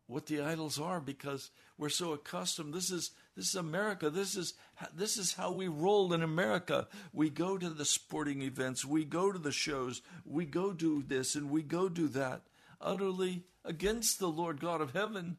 what 0.08 0.28
the 0.28 0.42
idols 0.42 0.80
are 0.80 1.00
because 1.00 1.52
we're 1.78 1.90
so 1.90 2.14
accustomed. 2.14 2.74
This 2.74 2.92
is 2.92 3.12
this 3.36 3.50
is 3.50 3.56
America. 3.56 4.10
This 4.10 4.36
is 4.36 4.54
this 4.96 5.18
is 5.18 5.34
how 5.34 5.52
we 5.52 5.68
roll 5.68 6.14
in 6.14 6.24
America. 6.24 6.88
We 7.12 7.30
go 7.30 7.58
to 7.58 7.70
the 7.70 7.86
sporting 7.86 8.42
events, 8.42 8.86
we 8.86 9.04
go 9.04 9.32
to 9.32 9.40
the 9.40 9.52
shows, 9.52 10.02
we 10.26 10.46
go 10.46 10.74
do 10.74 11.04
this 11.06 11.36
and 11.36 11.50
we 11.50 11.64
go 11.64 11.90
do 11.90 12.08
that, 12.10 12.44
utterly 12.82 13.44
against 13.64 14.20
the 14.20 14.28
Lord 14.28 14.60
God 14.60 14.82
of 14.82 14.94
heaven. 14.94 15.38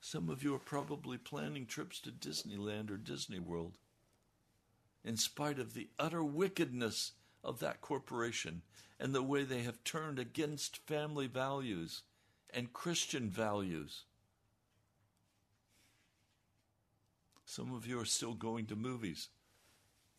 Some 0.00 0.30
of 0.30 0.42
you 0.42 0.54
are 0.54 0.60
probably 0.60 1.18
planning 1.18 1.66
trips 1.66 2.00
to 2.00 2.10
Disneyland 2.10 2.90
or 2.90 2.96
Disney 2.96 3.38
World. 3.38 3.76
In 5.04 5.16
spite 5.16 5.58
of 5.58 5.74
the 5.74 5.88
utter 5.98 6.24
wickedness 6.24 7.12
of 7.44 7.60
that 7.60 7.80
corporation 7.80 8.62
and 8.98 9.14
the 9.14 9.22
way 9.22 9.44
they 9.44 9.62
have 9.62 9.84
turned 9.84 10.18
against 10.18 10.86
family 10.86 11.26
values 11.26 12.02
and 12.50 12.72
Christian 12.72 13.28
values. 13.28 14.04
Some 17.44 17.74
of 17.74 17.86
you 17.86 18.00
are 18.00 18.04
still 18.04 18.34
going 18.34 18.66
to 18.66 18.76
movies 18.76 19.28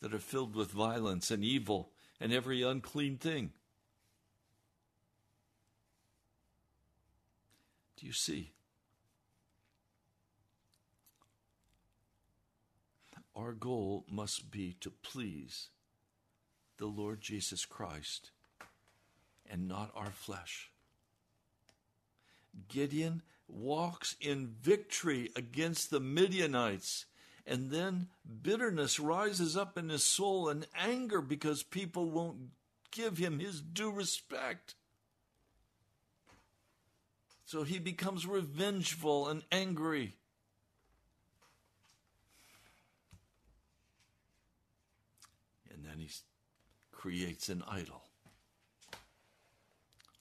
that 0.01 0.13
are 0.13 0.19
filled 0.19 0.55
with 0.55 0.71
violence 0.71 1.29
and 1.31 1.43
evil 1.43 1.91
and 2.19 2.33
every 2.33 2.61
unclean 2.61 3.17
thing. 3.17 3.51
Do 7.97 8.05
you 8.05 8.13
see? 8.13 8.53
Our 13.35 13.53
goal 13.53 14.05
must 14.09 14.51
be 14.51 14.75
to 14.81 14.89
please 14.89 15.69
the 16.77 16.87
Lord 16.87 17.21
Jesus 17.21 17.65
Christ 17.65 18.31
and 19.49 19.67
not 19.67 19.91
our 19.95 20.11
flesh. 20.11 20.71
Gideon 22.67 23.21
walks 23.47 24.15
in 24.19 24.55
victory 24.61 25.29
against 25.35 25.89
the 25.89 25.99
Midianites, 25.99 27.05
and 27.45 27.71
then 27.71 28.07
bitterness 28.41 28.99
rises 28.99 29.57
up 29.57 29.77
in 29.77 29.89
his 29.89 30.03
soul 30.03 30.49
and 30.49 30.67
anger 30.75 31.21
because 31.21 31.63
people 31.63 32.09
won't 32.09 32.37
give 32.91 33.17
him 33.17 33.39
his 33.39 33.61
due 33.61 33.91
respect. 33.91 34.75
So 37.45 37.63
he 37.63 37.79
becomes 37.79 38.27
revengeful 38.27 39.27
and 39.27 39.43
angry. 39.51 40.13
And 45.73 45.83
then 45.83 45.97
he 45.97 46.09
creates 46.91 47.49
an 47.49 47.63
idol 47.67 48.03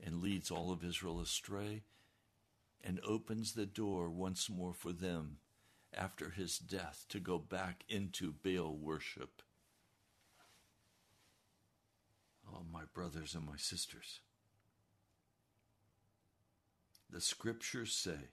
and 0.04 0.22
leads 0.22 0.50
all 0.50 0.70
of 0.72 0.84
Israel 0.84 1.20
astray 1.20 1.82
and 2.82 3.00
opens 3.06 3.52
the 3.52 3.66
door 3.66 4.08
once 4.08 4.48
more 4.48 4.72
for 4.72 4.92
them 4.92 5.38
after 5.96 6.30
his 6.30 6.58
death 6.58 7.06
to 7.08 7.18
go 7.18 7.38
back 7.38 7.84
into 7.88 8.32
Baal 8.32 8.76
worship. 8.76 9.42
Oh, 12.52 12.62
my 12.72 12.82
brothers 12.94 13.34
and 13.34 13.46
my 13.46 13.56
sisters. 13.56 14.20
The 17.10 17.20
scriptures 17.20 17.92
say, 17.92 18.30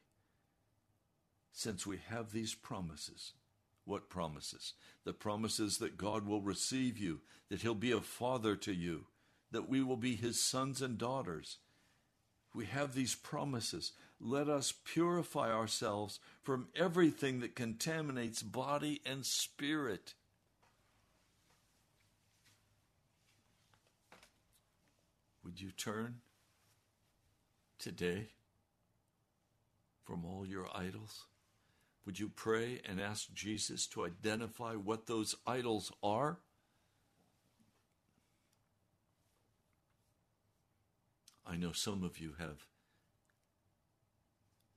since 1.52 1.88
we 1.88 2.00
have 2.10 2.32
these 2.32 2.54
promises, 2.54 3.34
what 3.86 4.10
promises? 4.10 4.74
The 5.06 5.14
promises 5.14 5.78
that 5.78 5.98
God 5.98 6.28
will 6.28 6.42
receive 6.42 6.98
you, 6.98 7.22
that 7.50 7.62
He'll 7.62 7.76
be 7.76 7.92
a 7.92 8.02
father 8.02 8.56
to 8.58 8.74
you, 8.74 9.06
that 9.52 9.70
we 9.70 9.82
will 9.82 9.96
be 9.96 10.16
His 10.16 10.42
sons 10.42 10.82
and 10.82 10.98
daughters. 10.98 11.60
We 12.54 12.66
have 12.66 12.94
these 12.94 13.16
promises 13.16 13.94
let 14.20 14.48
us 14.48 14.74
purify 14.84 15.52
ourselves 15.52 16.20
from 16.42 16.68
everything 16.76 17.40
that 17.42 17.56
contaminates 17.56 18.42
body 18.42 19.02
and 19.06 19.26
spirit. 19.26 20.14
Would 25.44 25.62
you 25.62 25.72
turn 25.72 26.22
today 27.78 28.30
from 30.04 30.26
all 30.26 30.46
your 30.46 30.68
idols? 30.74 31.26
Would 32.06 32.20
you 32.20 32.30
pray 32.30 32.82
and 32.88 33.02
ask 33.02 33.34
Jesus 33.34 33.88
to 33.88 34.06
identify 34.06 34.74
what 34.74 35.08
those 35.08 35.36
idols 35.46 35.92
are? 36.04 36.38
I 41.48 41.56
know 41.58 41.72
some 41.72 42.04
of 42.04 42.20
you 42.20 42.34
have 42.40 42.66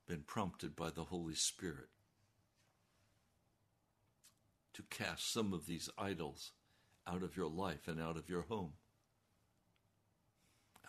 been 0.09 0.23
prompted 0.23 0.75
by 0.75 0.89
the 0.91 1.05
Holy 1.05 1.35
Spirit 1.35 1.91
to 4.73 4.83
cast 4.91 5.33
some 5.33 5.53
of 5.53 5.67
these 5.67 5.91
idols 5.99 6.53
out 7.07 7.23
of 7.23 7.37
your 7.37 7.49
life 7.49 7.87
and 7.87 8.01
out 8.01 8.17
of 8.17 8.29
your 8.29 8.43
home, 8.43 8.73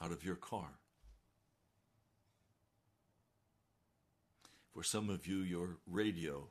out 0.01 0.11
of 0.11 0.23
your 0.23 0.35
car. 0.35 0.79
For 4.73 4.83
some 4.83 5.09
of 5.09 5.27
you, 5.27 5.39
your 5.39 5.77
radio 5.85 6.47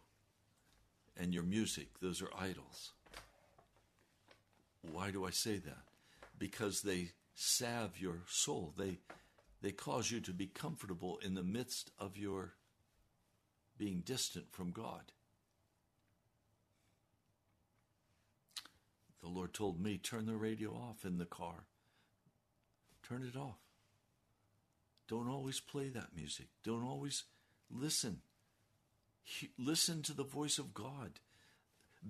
and 1.17 1.33
your 1.33 1.45
music, 1.45 1.99
those 2.01 2.21
are 2.21 2.31
idols. 2.39 2.93
Why 4.93 5.11
do 5.11 5.25
I 5.25 5.31
say 5.31 5.57
that? 5.57 5.85
Because 6.39 6.83
they 6.83 7.13
salve 7.35 7.99
your 7.99 8.23
soul. 8.27 8.75
They 8.77 8.99
they 9.61 9.73
cause 9.73 10.11
you 10.11 10.21
to 10.21 10.33
be 10.33 10.47
comfortable 10.47 11.19
in 11.25 11.35
the 11.35 11.43
midst 11.43 11.91
of 11.99 12.17
your 12.17 12.55
being 13.79 14.03
distant 14.05 14.53
from 14.53 14.73
God. 14.73 15.13
The 19.23 19.29
Lord 19.29 19.55
told 19.55 19.81
me, 19.81 19.99
turn 19.99 20.27
the 20.27 20.37
radio 20.37 20.71
off 20.71 21.05
in 21.05 21.19
the 21.19 21.25
car. 21.25 21.65
Turn 23.09 23.23
it 23.23 23.39
off. 23.39 23.59
Don't 25.09 25.29
always 25.29 25.61
play 25.61 25.89
that 25.89 26.15
music. 26.15 26.47
Don't 26.63 26.85
always 26.85 27.25
listen. 27.71 28.19
He, 29.23 29.51
listen 29.59 30.03
to 30.03 30.13
the 30.13 30.25
voice 30.25 30.59
of 30.59 30.75
God. 30.75 31.13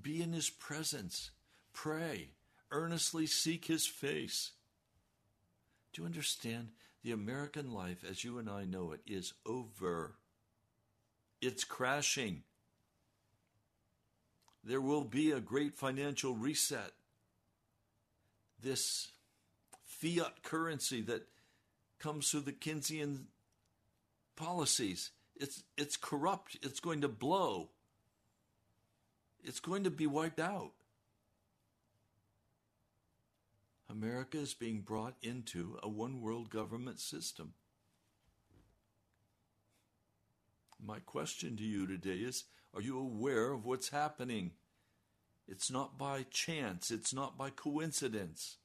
Be 0.01 0.21
in 0.21 0.33
His 0.33 0.51
presence. 0.51 1.31
Pray. 1.73 2.31
Earnestly 2.71 3.27
seek 3.27 3.67
His 3.67 3.87
face. 3.87 4.53
Do 5.93 6.03
you 6.03 6.07
understand? 6.07 6.69
The 7.05 7.13
American 7.13 7.73
life, 7.73 8.05
as 8.09 8.25
you 8.25 8.39
and 8.39 8.51
I 8.51 8.65
know 8.65 8.93
it, 8.93 9.01
is 9.07 9.33
over. 9.47 10.17
It's 11.41 11.65
crashing. 11.65 12.43
There 14.65 14.81
will 14.81 15.05
be 15.05 15.31
a 15.31 15.41
great 15.41 15.77
financial 15.77 16.35
reset. 16.35 16.93
This 18.61 19.09
fiat 19.85 20.43
currency 20.43 21.01
that 21.03 21.27
comes 21.99 22.31
through 22.31 22.41
the 22.41 22.53
Keynesian 22.53 23.25
policies. 24.37 25.11
It's, 25.37 25.63
it's 25.77 25.97
corrupt. 25.97 26.59
It's 26.63 26.81
going 26.81 27.01
to 27.03 27.09
blow. 27.09 27.71
It's 29.43 29.61
going 29.61 29.85
to 29.85 29.91
be 29.91 30.07
wiped 30.07 30.41
out. 30.41 30.73
America 33.91 34.39
is 34.39 34.55
being 34.55 34.81
brought 34.81 35.15
into 35.23 35.79
a 35.83 35.89
one 35.89 36.21
world 36.21 36.51
government 36.51 37.01
system. 37.01 37.55
My 40.85 41.01
question 41.01 41.57
to 41.57 41.65
you 41.65 41.87
today 41.87 42.19
is 42.19 42.45
Are 42.73 42.81
you 42.81 42.99
aware 42.99 43.53
of 43.53 43.65
what's 43.65 43.89
happening? 43.89 44.53
It's 45.47 45.71
not 45.71 45.99
by 45.99 46.25
chance, 46.31 46.91
it's 46.91 47.13
not 47.13 47.37
by 47.37 47.51
coincidence. 47.51 48.59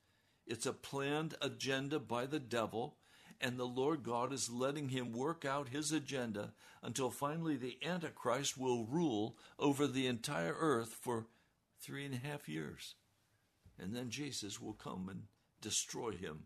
It's 0.46 0.66
a 0.66 0.74
planned 0.74 1.36
agenda 1.42 2.00
by 2.00 2.26
the 2.26 2.40
devil, 2.40 2.98
and 3.40 3.58
the 3.58 3.66
Lord 3.66 4.04
God 4.04 4.34
is 4.34 4.50
letting 4.50 4.90
him 4.90 5.14
work 5.14 5.46
out 5.46 5.70
his 5.70 5.92
agenda 5.92 6.54
until 6.84 7.10
finally 7.10 7.56
the 7.56 7.78
Antichrist 7.84 8.58
will 8.58 8.86
rule 8.86 9.38
over 9.58 9.88
the 9.88 10.06
entire 10.06 10.56
earth 10.58 10.98
for 11.02 11.28
three 11.80 12.06
and 12.06 12.14
a 12.14 12.18
half 12.18 12.50
years. 12.50 12.96
And 13.80 13.96
then 13.96 14.10
Jesus 14.10 14.62
will 14.62 14.74
come 14.74 15.08
and 15.10 15.24
destroy 15.62 16.12
him 16.12 16.44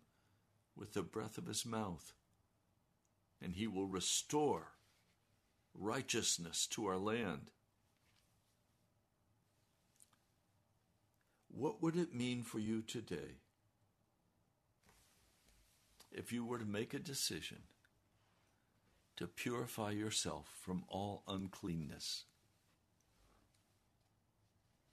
with 0.76 0.94
the 0.94 1.02
breath 1.02 1.38
of 1.38 1.48
his 1.48 1.66
mouth. 1.66 2.14
And 3.42 3.56
he 3.56 3.68
will 3.68 3.88
restore 3.88 4.77
righteousness 5.78 6.68
to 6.68 6.88
our 6.88 6.98
land. 6.98 7.52
What 11.50 11.82
would 11.82 11.96
it 11.96 12.14
mean 12.14 12.44
for 12.44 12.60
you 12.60 12.82
today 12.82 13.40
if 16.12 16.32
you 16.32 16.46
were 16.46 16.60
to 16.60 16.66
make 16.66 16.94
a 16.94 17.00
decision 17.00 17.64
to 19.16 19.28
purify 19.28 19.92
yourself 19.92 20.48
from 20.62 20.84
all 20.88 21.24
uncleanness? 21.28 22.26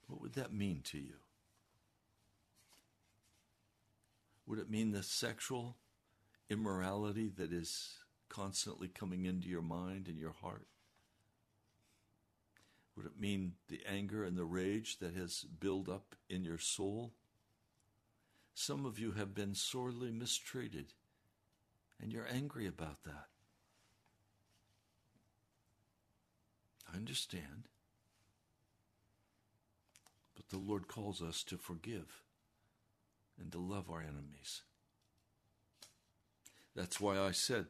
What 0.07 0.21
would 0.21 0.33
that 0.33 0.53
mean 0.53 0.81
to 0.85 0.97
you? 0.97 1.15
Would 4.47 4.59
it 4.59 4.69
mean 4.69 4.91
the 4.91 5.03
sexual 5.03 5.77
immorality 6.49 7.31
that 7.37 7.51
is 7.51 7.97
constantly 8.29 8.87
coming 8.87 9.25
into 9.25 9.47
your 9.47 9.63
mind 9.63 10.07
and 10.07 10.19
your 10.19 10.33
heart? 10.41 10.67
Would 12.95 13.05
it 13.05 13.19
mean 13.19 13.53
the 13.67 13.81
anger 13.85 14.23
and 14.23 14.37
the 14.37 14.45
rage 14.45 14.99
that 14.99 15.15
has 15.15 15.45
built 15.59 15.89
up 15.89 16.15
in 16.29 16.45
your 16.45 16.57
soul? 16.57 17.13
Some 18.53 18.85
of 18.85 18.97
you 18.97 19.11
have 19.11 19.35
been 19.35 19.53
sorely 19.53 20.11
mistreated, 20.11 20.93
and 22.01 22.13
you're 22.13 22.27
angry 22.31 22.67
about 22.67 23.03
that. 23.03 23.27
I 26.91 26.95
understand. 26.95 27.67
But 30.35 30.47
the 30.49 30.57
Lord 30.57 30.87
calls 30.87 31.21
us 31.21 31.43
to 31.45 31.57
forgive 31.57 32.21
and 33.37 33.51
to 33.51 33.57
love 33.57 33.89
our 33.89 34.01
enemies. 34.01 34.61
That's 36.75 36.99
why 37.01 37.19
I 37.19 37.31
said, 37.31 37.65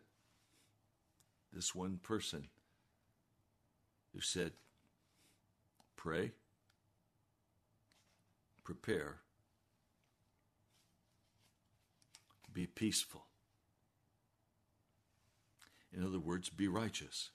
this 1.52 1.74
one 1.74 2.00
person 2.02 2.50
who 4.14 4.22
said, 4.22 4.52
pray, 6.06 6.32
prepare, 8.64 9.16
be 12.54 12.68
peaceful. 12.68 13.26
In 15.92 16.06
other 16.06 16.20
words, 16.20 16.52
be 16.52 16.68
righteous. 16.68 17.32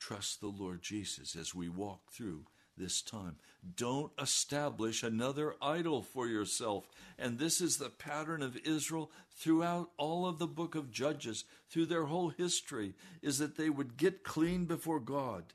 Trust 0.00 0.40
the 0.40 0.48
Lord 0.48 0.82
Jesus 0.82 1.36
as 1.36 1.54
we 1.54 1.68
walk 1.68 2.10
through 2.10 2.46
this 2.76 3.00
time. 3.00 3.36
Don't 3.76 4.10
establish 4.20 5.04
another 5.04 5.54
idol 5.62 6.02
for 6.02 6.26
yourself. 6.26 6.88
And 7.16 7.38
this 7.38 7.60
is 7.60 7.76
the 7.76 7.90
pattern 7.90 8.42
of 8.42 8.56
Israel 8.64 9.12
throughout 9.36 9.90
all 9.96 10.26
of 10.26 10.40
the 10.40 10.48
book 10.48 10.74
of 10.74 10.90
Judges, 10.90 11.44
through 11.70 11.86
their 11.86 12.06
whole 12.06 12.30
history, 12.30 12.94
is 13.22 13.38
that 13.38 13.56
they 13.56 13.70
would 13.70 13.96
get 13.96 14.24
clean 14.24 14.64
before 14.64 14.98
God, 14.98 15.52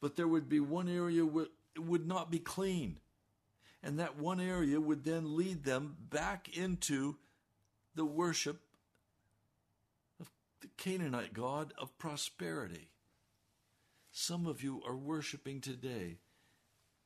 but 0.00 0.16
there 0.16 0.28
would 0.28 0.48
be 0.48 0.60
one 0.60 0.88
area 0.88 1.24
where 1.24 1.46
it 1.74 1.82
would 1.82 2.06
not 2.06 2.30
be 2.30 2.38
clean. 2.38 2.98
And 3.82 3.98
that 3.98 4.18
one 4.18 4.40
area 4.40 4.80
would 4.80 5.04
then 5.04 5.36
lead 5.36 5.64
them 5.64 5.96
back 6.10 6.48
into 6.56 7.16
the 7.94 8.04
worship 8.04 8.60
of 10.18 10.28
the 10.60 10.68
Canaanite 10.76 11.32
God 11.32 11.72
of 11.78 11.96
prosperity. 11.98 12.88
Some 14.10 14.46
of 14.46 14.62
you 14.62 14.82
are 14.86 14.96
worshiping 14.96 15.60
today 15.60 16.18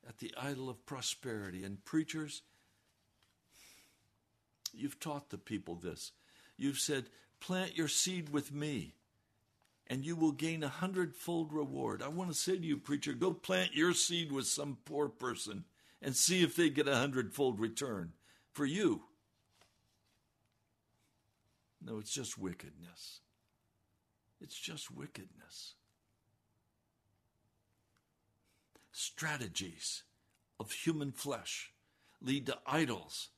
at 0.08 0.18
the 0.18 0.32
idol 0.40 0.70
of 0.70 0.86
prosperity. 0.86 1.64
And 1.64 1.84
preachers, 1.84 2.42
you've 4.72 5.00
taught 5.00 5.30
the 5.30 5.38
people 5.38 5.74
this. 5.74 6.12
You've 6.56 6.78
said, 6.78 7.06
plant 7.40 7.76
your 7.76 7.88
seed 7.88 8.30
with 8.30 8.52
me 8.52 8.94
and 9.90 10.06
you 10.06 10.16
will 10.16 10.32
gain 10.32 10.62
a 10.62 10.68
hundredfold 10.68 11.52
reward. 11.52 12.00
I 12.02 12.08
want 12.08 12.30
to 12.30 12.36
say 12.36 12.56
to 12.56 12.64
you, 12.64 12.78
preacher, 12.78 13.12
go 13.12 13.34
plant 13.34 13.74
your 13.74 13.92
seed 13.92 14.32
with 14.32 14.46
some 14.46 14.78
poor 14.86 15.08
person 15.08 15.64
and 16.00 16.16
see 16.16 16.42
if 16.42 16.56
they 16.56 16.70
get 16.70 16.88
a 16.88 16.96
hundredfold 16.96 17.60
return 17.60 18.12
for 18.52 18.64
you. 18.64 19.02
No, 21.84 21.98
it's 21.98 22.12
just 22.12 22.38
wickedness. 22.38 23.20
It's 24.40 24.58
just 24.58 24.90
wickedness. 24.90 25.74
strategies 29.00 30.02
of 30.58 30.72
human 30.72 31.10
flesh 31.12 31.72
lead 32.20 32.46
to 32.46 32.58
idols 32.66 33.30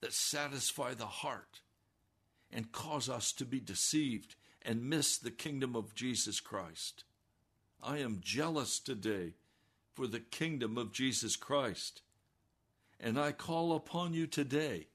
that 0.00 0.12
satisfy 0.12 0.94
the 0.94 1.06
heart 1.06 1.60
and 2.50 2.72
cause 2.72 3.08
us 3.08 3.32
to 3.32 3.44
be 3.44 3.60
deceived 3.60 4.34
and 4.62 4.88
miss 4.88 5.18
the 5.18 5.30
kingdom 5.30 5.74
of 5.74 5.94
Jesus 5.94 6.40
Christ. 6.40 7.04
I 7.82 7.98
am 7.98 8.20
jealous 8.22 8.78
today 8.78 9.34
for 9.94 10.06
the 10.06 10.20
kingdom 10.20 10.76
of 10.76 10.92
Jesus 10.92 11.36
Christ. 11.36 12.02
And 12.98 13.18
I 13.18 13.32
call 13.32 13.74
upon 13.74 14.12
you 14.12 14.26
today. 14.26 14.88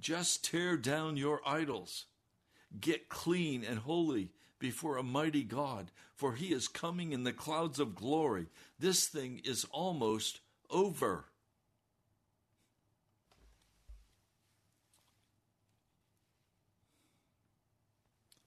Just 0.00 0.44
tear 0.44 0.76
down 0.76 1.16
your 1.16 1.40
idols. 1.46 2.06
Get 2.80 3.08
clean 3.08 3.64
and 3.64 3.78
holy 3.78 4.32
before 4.58 4.96
a 4.96 5.02
mighty 5.02 5.44
God, 5.44 5.90
for 6.14 6.34
he 6.34 6.52
is 6.52 6.68
coming 6.68 7.12
in 7.12 7.24
the 7.24 7.32
clouds 7.32 7.78
of 7.78 7.94
glory. 7.94 8.46
This 8.78 9.06
thing 9.06 9.40
is 9.44 9.66
almost 9.70 10.40
over. 10.70 11.26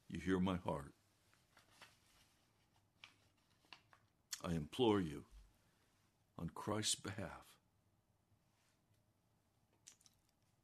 You 0.09 0.19
hear 0.19 0.39
my 0.39 0.57
heart. 0.57 0.93
I 4.43 4.51
implore 4.51 5.01
you, 5.01 5.23
on 6.37 6.49
Christ's 6.53 6.95
behalf, 6.95 7.45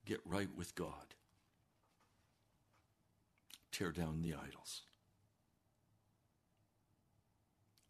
get 0.05 0.19
right 0.25 0.49
with 0.55 0.75
God. 0.75 1.15
Tear 3.71 3.91
down 3.91 4.21
the 4.21 4.33
idols. 4.33 4.81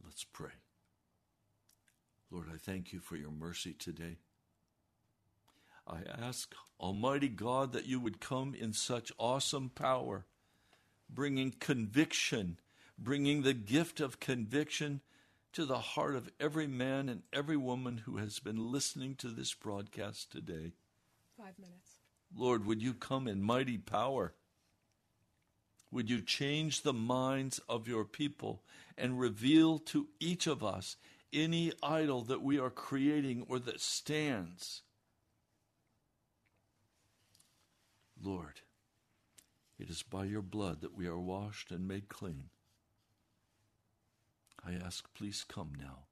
Let's 0.04 0.24
pray. 0.24 0.52
Lord, 2.30 2.48
I 2.54 2.58
thank 2.58 2.94
you 2.94 3.00
for 3.00 3.18
your 3.18 3.32
mercy 3.32 3.74
today. 3.74 4.18
I 5.88 6.00
ask, 6.22 6.54
Almighty 6.80 7.28
God, 7.28 7.74
that 7.74 7.88
you 7.88 8.00
would 8.00 8.22
come 8.22 8.54
in 8.54 8.72
such 8.72 9.12
awesome 9.18 9.70
power, 9.70 10.26
bringing 11.12 11.52
conviction, 11.52 12.58
bringing 12.98 13.42
the 13.42 13.54
gift 13.54 14.00
of 14.00 14.20
conviction 14.20 15.02
to 15.54 15.66
the 15.66 15.80
heart 15.80 16.16
of 16.16 16.32
every 16.40 16.68
man 16.68 17.10
and 17.10 17.24
every 17.34 17.58
woman 17.58 18.00
who 18.06 18.18
has 18.18 18.40
been 18.40 18.72
listening 18.72 19.16
to 19.16 19.28
this 19.28 19.54
broadcast 19.54 20.32
today. 20.32 20.72
Five 21.38 21.60
minutes. 21.60 21.98
Lord, 22.36 22.66
would 22.66 22.82
you 22.82 22.94
come 22.94 23.28
in 23.28 23.42
mighty 23.42 23.78
power? 23.78 24.34
Would 25.92 26.10
you 26.10 26.22
change 26.22 26.82
the 26.82 26.94
minds 26.94 27.60
of 27.68 27.88
your 27.88 28.06
people 28.06 28.64
and 28.98 29.20
reveal 29.20 29.78
to 29.80 30.08
each 30.20 30.48
of 30.48 30.64
us 30.64 30.96
any 31.34 31.74
idol 31.84 32.22
that 32.24 32.42
we 32.42 32.58
are 32.60 32.70
creating 32.70 33.46
or 33.50 33.60
that 33.60 33.82
stands? 33.82 34.84
Lord, 38.24 38.62
it 39.82 39.90
is 39.90 40.04
by 40.04 40.26
your 40.26 40.44
blood 40.44 40.82
that 40.82 40.96
we 40.96 41.08
are 41.08 41.18
washed 41.18 41.72
and 41.72 41.88
made 41.88 42.08
clean. 42.08 42.50
I 44.64 44.74
ask, 44.74 45.12
please 45.16 45.44
come 45.48 45.72
now. 45.76 46.04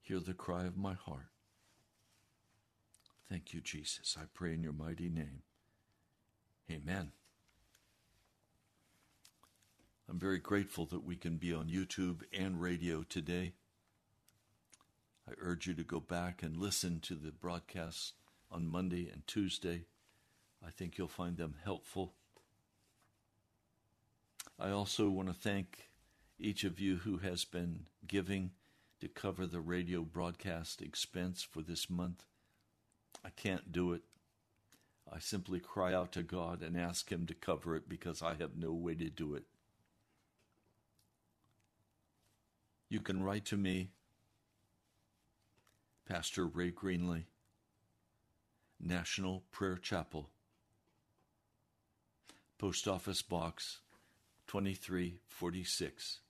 Hear 0.00 0.20
the 0.20 0.32
cry 0.32 0.64
of 0.64 0.76
my 0.76 0.94
heart. 0.94 1.26
Thank 3.28 3.52
you, 3.52 3.60
Jesus. 3.60 4.16
I 4.16 4.26
pray 4.32 4.54
in 4.54 4.62
your 4.62 4.72
mighty 4.72 5.08
name. 5.08 5.42
Amen. 6.70 7.10
I'm 10.08 10.20
very 10.20 10.38
grateful 10.38 10.86
that 10.86 11.04
we 11.04 11.16
can 11.16 11.36
be 11.36 11.52
on 11.52 11.66
YouTube 11.66 12.20
and 12.32 12.60
radio 12.60 13.02
today. 13.02 13.54
I 15.28 15.32
urge 15.40 15.66
you 15.66 15.74
to 15.74 15.82
go 15.82 15.98
back 15.98 16.44
and 16.44 16.56
listen 16.56 17.00
to 17.00 17.16
the 17.16 17.32
broadcasts 17.32 18.12
on 18.52 18.68
Monday 18.68 19.10
and 19.12 19.26
Tuesday. 19.26 19.86
I 20.64 20.70
think 20.70 20.98
you'll 20.98 21.08
find 21.08 21.36
them 21.36 21.54
helpful. 21.64 22.14
I 24.58 24.70
also 24.70 25.10
want 25.10 25.28
to 25.28 25.34
thank 25.34 25.90
each 26.38 26.64
of 26.64 26.80
you 26.80 26.96
who 26.96 27.18
has 27.18 27.44
been 27.44 27.86
giving 28.06 28.52
to 29.00 29.08
cover 29.08 29.46
the 29.46 29.60
radio 29.60 30.02
broadcast 30.02 30.80
expense 30.80 31.42
for 31.42 31.62
this 31.62 31.90
month. 31.90 32.24
I 33.24 33.30
can't 33.30 33.72
do 33.72 33.92
it. 33.92 34.02
I 35.12 35.18
simply 35.18 35.60
cry 35.60 35.94
out 35.94 36.12
to 36.12 36.22
God 36.22 36.62
and 36.62 36.76
ask 36.76 37.10
Him 37.10 37.26
to 37.26 37.34
cover 37.34 37.76
it 37.76 37.88
because 37.88 38.22
I 38.22 38.34
have 38.34 38.56
no 38.56 38.72
way 38.72 38.94
to 38.94 39.08
do 39.08 39.34
it. 39.34 39.44
You 42.88 43.00
can 43.00 43.22
write 43.22 43.44
to 43.46 43.56
me, 43.56 43.90
Pastor 46.08 46.46
Ray 46.46 46.70
Greenley, 46.70 47.24
National 48.80 49.42
Prayer 49.50 49.76
Chapel, 49.76 50.30
Post 52.58 52.88
Office 52.88 53.20
Box 53.20 53.80
2346, 54.46 56.20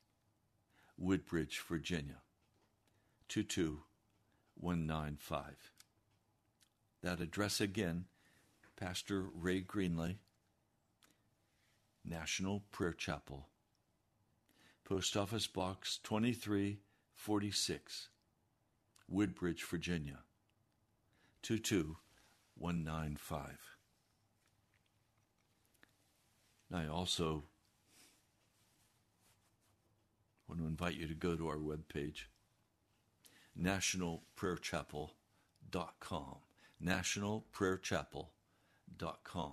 Woodbridge, 0.98 1.62
Virginia 1.68 2.16
22195. 3.28 5.70
That 7.04 7.20
address 7.20 7.60
again, 7.60 8.06
Pastor 8.76 9.26
Ray 9.32 9.60
Greenley, 9.60 10.16
National 12.04 12.64
Prayer 12.72 12.92
Chapel, 12.92 13.46
Post 14.84 15.16
Office 15.16 15.46
Box 15.46 16.00
2346, 16.02 18.08
Woodbridge, 19.08 19.62
Virginia 19.62 20.18
22195. 21.42 23.75
I 26.72 26.86
also 26.86 27.42
want 30.48 30.60
to 30.60 30.66
invite 30.66 30.94
you 30.94 31.06
to 31.06 31.14
go 31.14 31.36
to 31.36 31.46
our 31.48 31.58
webpage, 31.58 32.24
nationalprayerchapel.com. 33.60 36.36
Nationalprayerchapel.com. 36.84 39.52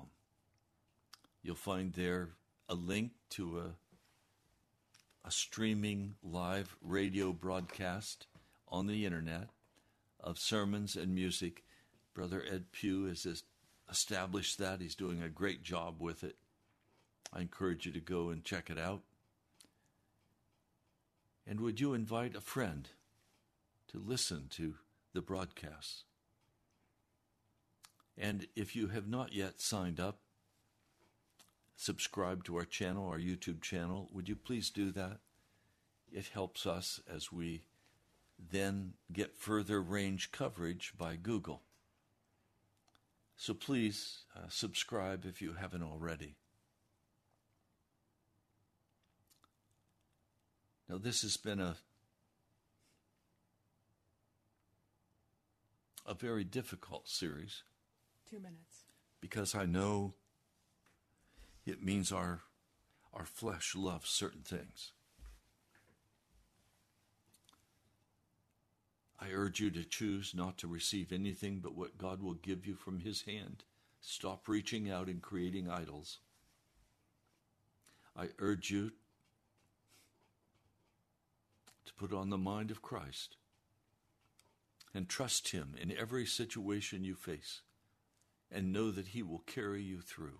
You'll 1.42 1.56
find 1.56 1.94
there 1.94 2.32
a 2.68 2.76
link 2.76 3.12
to 3.32 3.60
a, 3.60 3.76
a 5.26 5.32
streaming 5.32 6.16
live 6.22 6.76
radio 6.82 7.32
broadcast 7.32 8.28
on 8.68 8.88
the 8.88 9.06
internet 9.06 9.50
of 10.20 10.40
sermons 10.40 10.96
and 10.96 11.16
music. 11.16 11.64
Brother 12.14 12.44
Ed 12.50 12.72
Pugh 12.72 13.06
has 13.06 13.44
established 13.90 14.58
that. 14.58 14.82
He's 14.82 14.96
doing 14.96 15.22
a 15.22 15.30
great 15.30 15.64
job 15.64 15.96
with 16.00 16.24
it. 16.24 16.38
I 17.36 17.42
encourage 17.42 17.86
you 17.86 17.92
to 17.94 18.00
go 18.00 18.30
and 18.30 18.44
check 18.44 18.70
it 18.70 18.78
out. 18.78 19.02
And 21.48 21.60
would 21.60 21.80
you 21.80 21.94
invite 21.94 22.36
a 22.36 22.42
friend 22.42 22.88
to 23.90 24.00
listen 24.00 24.48
to 24.52 24.76
the 25.14 25.22
broadcasts? 25.22 26.04
And 28.18 28.48
if 28.56 28.76
you 28.76 28.88
have 28.90 29.08
not 29.08 29.34
yet 29.34 29.60
signed 29.60 30.00
up, 30.00 30.20
subscribe 31.76 32.44
to 32.46 32.56
our 32.56 32.66
channel, 32.66 33.08
our 33.08 33.18
YouTube 33.18 33.62
channel, 33.62 34.10
would 34.14 34.30
you 34.30 34.36
please 34.36 34.70
do 34.70 34.92
that? 34.92 35.18
It 36.12 36.28
helps 36.34 36.68
us 36.68 37.00
as 37.12 37.32
we 37.32 37.64
then 38.52 38.94
get 39.12 39.36
further 39.36 39.82
range 39.82 40.32
coverage 40.32 40.94
by 40.98 41.16
Google. 41.16 41.64
So 43.36 43.54
please 43.54 44.20
uh, 44.36 44.48
subscribe 44.50 45.26
if 45.26 45.42
you 45.42 45.54
haven't 45.54 45.84
already. 45.84 46.36
This 50.98 51.22
has 51.24 51.38
been 51.38 51.60
a 51.60 51.78
a 56.06 56.14
very 56.14 56.44
difficult 56.44 57.08
series. 57.08 57.64
Two 58.30 58.40
minutes. 58.40 58.84
Because 59.22 59.56
I 59.56 59.66
know 59.66 60.14
it 61.66 61.82
means 61.82 62.12
our 62.12 62.42
our 63.14 63.26
flesh 63.26 63.76
loves 63.76 64.10
certain 64.10 64.42
things. 64.42 64.92
I 69.20 69.30
urge 69.32 69.60
you 69.60 69.72
to 69.72 69.86
choose 69.86 70.34
not 70.36 70.58
to 70.58 70.68
receive 70.68 71.14
anything 71.14 71.60
but 71.60 71.76
what 71.76 71.98
God 71.98 72.22
will 72.22 72.34
give 72.34 72.66
you 72.66 72.76
from 72.76 73.00
His 73.00 73.22
hand. 73.22 73.64
Stop 74.02 74.48
reaching 74.48 74.92
out 74.92 75.08
and 75.08 75.22
creating 75.22 75.70
idols. 75.70 76.20
I 78.18 78.30
urge 78.38 78.70
you 78.70 78.92
to 81.98 82.08
put 82.08 82.16
on 82.16 82.30
the 82.30 82.38
mind 82.38 82.72
of 82.72 82.82
Christ 82.82 83.38
and 84.94 85.10
trust 85.10 85.50
Him 85.50 85.76
in 85.82 85.92
every 85.92 86.26
situation 86.26 87.04
you 87.04 87.16
face 87.16 87.62
and 88.52 88.72
know 88.72 88.92
that 88.92 89.10
He 89.10 89.24
will 89.24 89.44
carry 89.46 89.82
you 89.82 90.02
through. 90.02 90.40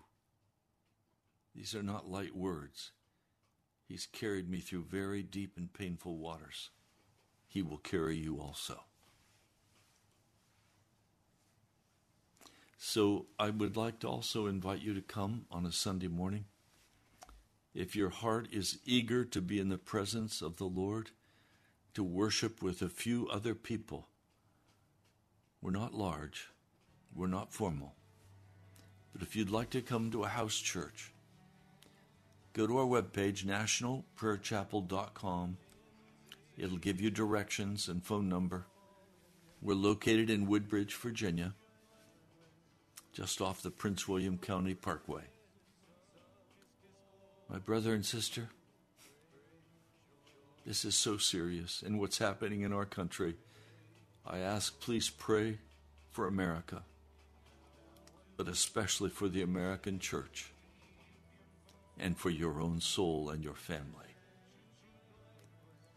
These 1.54 1.74
are 1.74 1.82
not 1.82 2.10
light 2.10 2.36
words. 2.36 2.92
He's 3.86 4.06
carried 4.06 4.48
me 4.48 4.60
through 4.60 4.86
very 4.90 5.22
deep 5.22 5.56
and 5.56 5.72
painful 5.72 6.16
waters. 6.16 6.70
He 7.46 7.62
will 7.62 7.78
carry 7.78 8.16
you 8.16 8.40
also. 8.40 8.84
So 12.76 13.26
I 13.38 13.50
would 13.50 13.76
like 13.76 14.00
to 14.00 14.08
also 14.08 14.46
invite 14.46 14.82
you 14.82 14.94
to 14.94 15.00
come 15.00 15.46
on 15.50 15.64
a 15.64 15.72
Sunday 15.72 16.08
morning. 16.08 16.46
If 17.74 17.96
your 17.96 18.10
heart 18.10 18.48
is 18.52 18.78
eager 18.84 19.24
to 19.24 19.40
be 19.40 19.58
in 19.58 19.68
the 19.68 19.78
presence 19.78 20.42
of 20.42 20.56
the 20.56 20.66
Lord, 20.66 21.10
to 21.94 22.04
worship 22.04 22.62
with 22.62 22.82
a 22.82 22.88
few 22.88 23.28
other 23.28 23.54
people. 23.54 24.08
We're 25.62 25.70
not 25.70 25.94
large, 25.94 26.48
we're 27.14 27.28
not 27.28 27.52
formal. 27.52 27.94
But 29.12 29.22
if 29.22 29.36
you'd 29.36 29.50
like 29.50 29.70
to 29.70 29.80
come 29.80 30.10
to 30.10 30.24
a 30.24 30.28
house 30.28 30.56
church, 30.56 31.12
go 32.52 32.66
to 32.66 32.78
our 32.78 32.86
webpage, 32.86 33.44
nationalprayerchapel.com. 33.44 35.56
It'll 36.58 36.78
give 36.78 37.00
you 37.00 37.10
directions 37.10 37.88
and 37.88 38.04
phone 38.04 38.28
number. 38.28 38.66
We're 39.62 39.74
located 39.74 40.30
in 40.30 40.46
Woodbridge, 40.46 40.96
Virginia, 40.96 41.54
just 43.12 43.40
off 43.40 43.62
the 43.62 43.70
Prince 43.70 44.08
William 44.08 44.36
County 44.36 44.74
Parkway. 44.74 45.22
My 47.48 47.58
brother 47.58 47.94
and 47.94 48.04
sister, 48.04 48.48
this 50.66 50.84
is 50.84 50.94
so 50.94 51.16
serious 51.16 51.82
and 51.84 52.00
what's 52.00 52.18
happening 52.18 52.62
in 52.62 52.72
our 52.72 52.86
country. 52.86 53.36
I 54.26 54.38
ask, 54.38 54.80
please 54.80 55.10
pray 55.10 55.58
for 56.10 56.26
America, 56.26 56.82
but 58.36 58.48
especially 58.48 59.10
for 59.10 59.28
the 59.28 59.42
American 59.42 59.98
church 59.98 60.50
and 61.98 62.16
for 62.16 62.30
your 62.30 62.60
own 62.60 62.80
soul 62.80 63.30
and 63.30 63.44
your 63.44 63.54
family. 63.54 63.84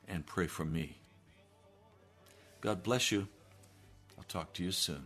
And 0.07 0.25
pray 0.25 0.47
for 0.47 0.65
me. 0.65 0.97
God 2.61 2.83
bless 2.83 3.11
you. 3.11 3.27
I'll 4.17 4.23
talk 4.25 4.53
to 4.53 4.63
you 4.63 4.71
soon. 4.71 5.05